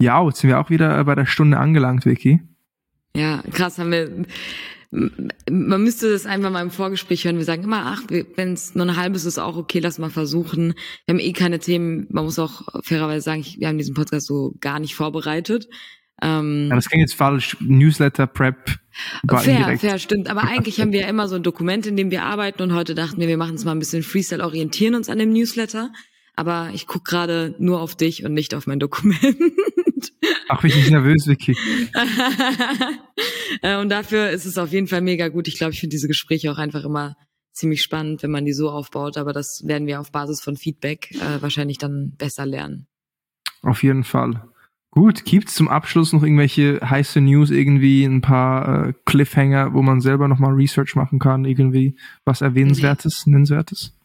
[0.00, 2.40] ja, jetzt sind wir auch wieder bei der Stunde angelangt, Vicky.
[3.16, 4.10] Ja, krass, haben wir.
[4.90, 7.38] Man müsste das einfach mal im Vorgespräch hören.
[7.38, 8.02] Wir sagen immer, ach,
[8.36, 10.74] wenn es nur eine halbe ist, ist auch okay, lass mal versuchen.
[11.06, 12.06] Wir haben eh keine Themen.
[12.10, 15.68] Man muss auch fairerweise sagen, wir haben diesen Podcast so gar nicht vorbereitet.
[16.22, 17.56] Ähm, ja, das klingt jetzt falsch.
[17.60, 18.78] Newsletter, Prep.
[19.28, 19.80] Fair, indirekt.
[19.80, 20.30] fair, stimmt.
[20.30, 22.94] Aber eigentlich haben wir ja immer so ein Dokument, in dem wir arbeiten und heute
[22.94, 25.90] dachten wir, wir machen es mal ein bisschen Freestyle, orientieren uns an dem Newsletter.
[26.36, 29.18] Aber ich guck gerade nur auf dich und nicht auf mein Dokument.
[30.48, 31.56] Ach, bin ich nervös, Vicky.
[33.62, 35.46] Äh, und dafür ist es auf jeden Fall mega gut.
[35.48, 37.16] Ich glaube, ich finde diese Gespräche auch einfach immer
[37.52, 39.16] ziemlich spannend, wenn man die so aufbaut.
[39.16, 42.88] Aber das werden wir auf Basis von Feedback äh, wahrscheinlich dann besser lernen.
[43.62, 44.42] Auf jeden Fall.
[44.90, 50.00] Gut, gibt's zum Abschluss noch irgendwelche heiße News, irgendwie ein paar äh, Cliffhanger, wo man
[50.00, 53.26] selber nochmal Research machen kann, irgendwie was Erwähnenswertes.
[53.26, 53.95] Nennenswertes?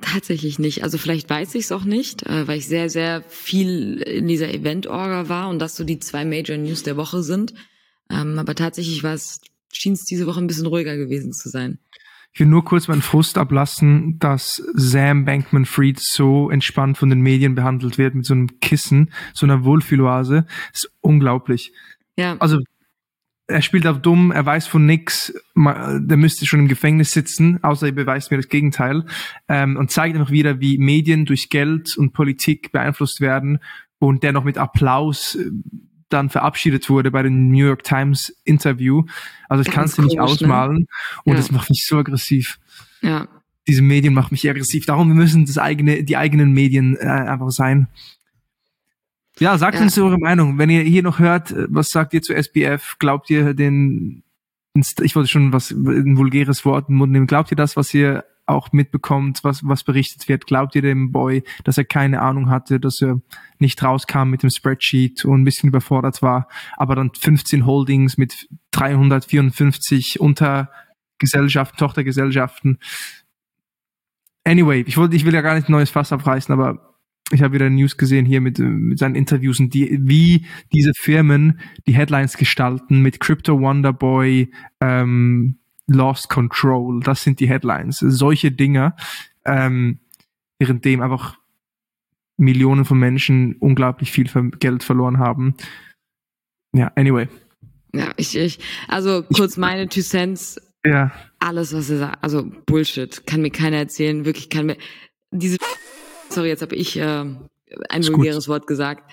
[0.00, 0.84] Tatsächlich nicht.
[0.84, 4.52] Also vielleicht weiß ich es auch nicht, äh, weil ich sehr, sehr viel in dieser
[4.52, 7.54] Event-Orga war und das so die zwei Major News der Woche sind.
[8.10, 9.40] Ähm, aber tatsächlich war es,
[9.72, 11.78] schien es diese Woche ein bisschen ruhiger gewesen zu sein.
[12.32, 17.54] Ich will nur kurz meinen Frust ablassen, dass Sam Bankman-Fried so entspannt von den Medien
[17.54, 20.46] behandelt wird mit so einem Kissen, so einer Wohlfühloase.
[20.72, 21.72] Das ist unglaublich.
[22.16, 22.36] Ja.
[22.38, 22.58] Also
[23.48, 27.86] er spielt auf dumm, er weiß von nix, der müsste schon im Gefängnis sitzen, außer
[27.86, 29.06] er beweist mir das Gegenteil
[29.48, 33.60] ähm, und zeigt einfach wieder, wie Medien durch Geld und Politik beeinflusst werden
[33.98, 35.50] und der noch mit Applaus äh,
[36.10, 39.04] dann verabschiedet wurde bei dem New York Times Interview.
[39.48, 40.22] Also ich kann es dir nicht ne?
[40.22, 40.86] ausmalen ne?
[41.24, 41.38] und ja.
[41.38, 42.58] das macht mich so aggressiv.
[43.00, 43.28] Ja.
[43.66, 44.86] Diese Medien machen mich aggressiv.
[44.86, 47.88] Darum müssen das eigene, die eigenen Medien äh, einfach sein.
[49.38, 49.82] Ja, sagt ja.
[49.82, 50.58] uns eure Meinung.
[50.58, 52.96] Wenn ihr hier noch hört, äh, was sagt ihr zu SBF?
[52.98, 54.22] Glaubt ihr den,
[54.74, 57.26] ich wollte schon was, ein vulgäres Wort im Mund nehmen.
[57.26, 60.46] Glaubt ihr das, was ihr auch mitbekommt, was, was berichtet wird?
[60.46, 63.20] Glaubt ihr dem Boy, dass er keine Ahnung hatte, dass er
[63.58, 68.48] nicht rauskam mit dem Spreadsheet und ein bisschen überfordert war, aber dann 15 Holdings mit
[68.70, 72.78] 354 Untergesellschaften, Tochtergesellschaften.
[74.44, 76.87] Anyway, ich wollte, ich will ja gar nicht ein neues Fass abreißen, aber
[77.30, 81.60] ich habe wieder News gesehen hier mit, mit seinen Interviews und die, wie diese Firmen
[81.86, 84.50] die Headlines gestalten mit Crypto Wonder Boy,
[84.80, 87.98] ähm, Lost Control, das sind die Headlines.
[87.98, 88.94] Solche Dinge,
[89.44, 90.00] ähm,
[90.58, 91.38] währenddem einfach
[92.36, 94.26] Millionen von Menschen unglaublich viel
[94.58, 95.54] Geld verloren haben.
[96.72, 97.28] Ja, anyway.
[97.94, 100.60] Ja, ich, ich also kurz ich, meine Two Cents.
[100.84, 101.10] Ja.
[101.40, 104.76] Alles, was er sagt, also Bullshit, kann mir keiner erzählen, wirklich kann mir
[105.30, 105.58] diese
[106.30, 107.24] sorry, jetzt habe ich äh,
[107.88, 109.12] ein vulgäres Wort gesagt.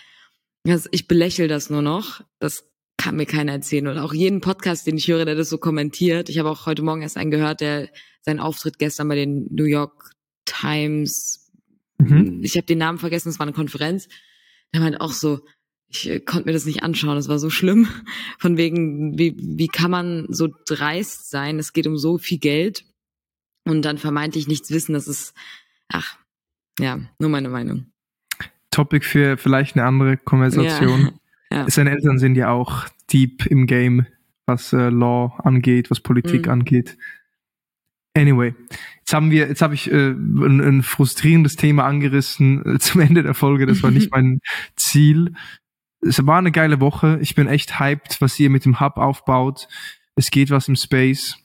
[0.67, 2.21] Also ich belächle das nur noch.
[2.39, 3.87] Das kann mir keiner erzählen.
[3.87, 6.29] Und auch jeden Podcast, den ich höre, der das so kommentiert.
[6.29, 7.89] Ich habe auch heute Morgen erst einen gehört, der
[8.21, 10.11] seinen Auftritt gestern bei den New York
[10.45, 11.51] Times,
[11.97, 12.41] mhm.
[12.43, 14.07] ich habe den Namen vergessen, es war eine Konferenz.
[14.73, 15.41] Der meint auch so,
[15.87, 17.87] ich äh, konnte mir das nicht anschauen, das war so schlimm.
[18.39, 21.59] Von wegen, wie, wie kann man so dreist sein?
[21.59, 22.85] Es geht um so viel Geld
[23.65, 24.93] und dann vermeintlich nichts wissen.
[24.93, 25.33] Das ist,
[25.89, 26.17] ach,
[26.79, 27.85] ja, nur meine Meinung.
[28.71, 31.13] Topic für vielleicht eine andere Konversation.
[31.51, 31.57] Ja.
[31.57, 31.69] ja.
[31.69, 34.05] Seine Eltern sind ja auch deep im Game,
[34.45, 36.51] was äh, Law angeht, was Politik mhm.
[36.51, 36.97] angeht.
[38.17, 38.55] Anyway,
[38.99, 43.23] jetzt haben wir, jetzt habe ich äh, ein, ein, frustrierendes Thema angerissen äh, zum Ende
[43.23, 43.65] der Folge.
[43.65, 44.39] Das war nicht mein
[44.75, 45.33] Ziel.
[46.01, 47.17] Es war eine geile Woche.
[47.21, 49.67] Ich bin echt hyped, was ihr mit dem Hub aufbaut.
[50.15, 51.37] Es geht was im Space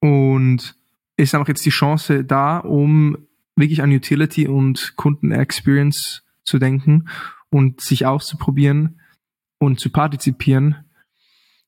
[0.00, 0.76] und
[1.16, 3.25] ist einfach jetzt die Chance da, um
[3.56, 7.08] wirklich an Utility und Kunden-Experience zu denken
[7.50, 9.00] und sich auszuprobieren
[9.58, 10.76] und zu partizipieren.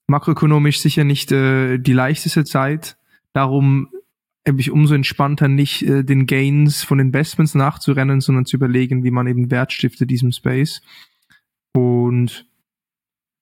[0.07, 2.97] Makroökonomisch sicher nicht äh, die leichteste Zeit.
[3.33, 3.89] Darum
[4.47, 9.11] habe ich umso entspannter, nicht äh, den Gains von Investments nachzurennen, sondern zu überlegen, wie
[9.11, 10.81] man eben Wert stiftet diesem Space.
[11.75, 12.47] Und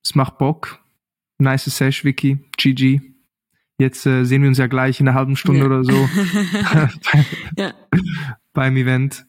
[0.05, 0.81] es macht Bock.
[1.39, 2.39] Nice Sesh, Wiki.
[2.57, 3.16] GG.
[3.79, 5.67] Jetzt äh, sehen wir uns ja gleich in einer halben Stunde ja.
[5.67, 5.93] oder so
[7.57, 7.75] ja.
[8.53, 9.27] beim Event.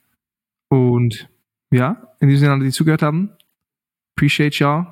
[0.69, 1.29] Und
[1.71, 3.31] ja, in diesem Sinne, die zugehört haben,
[4.15, 4.85] appreciate y'all.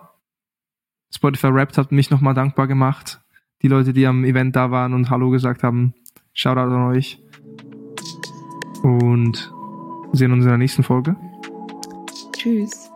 [1.13, 3.21] Spotify Rapped hat mich nochmal dankbar gemacht.
[3.61, 5.93] Die Leute, die am Event da waren und Hallo gesagt haben,
[6.33, 7.17] Shoutout an euch.
[8.83, 9.53] Und
[10.11, 11.15] sehen uns in der nächsten Folge.
[12.33, 12.91] Tschüss.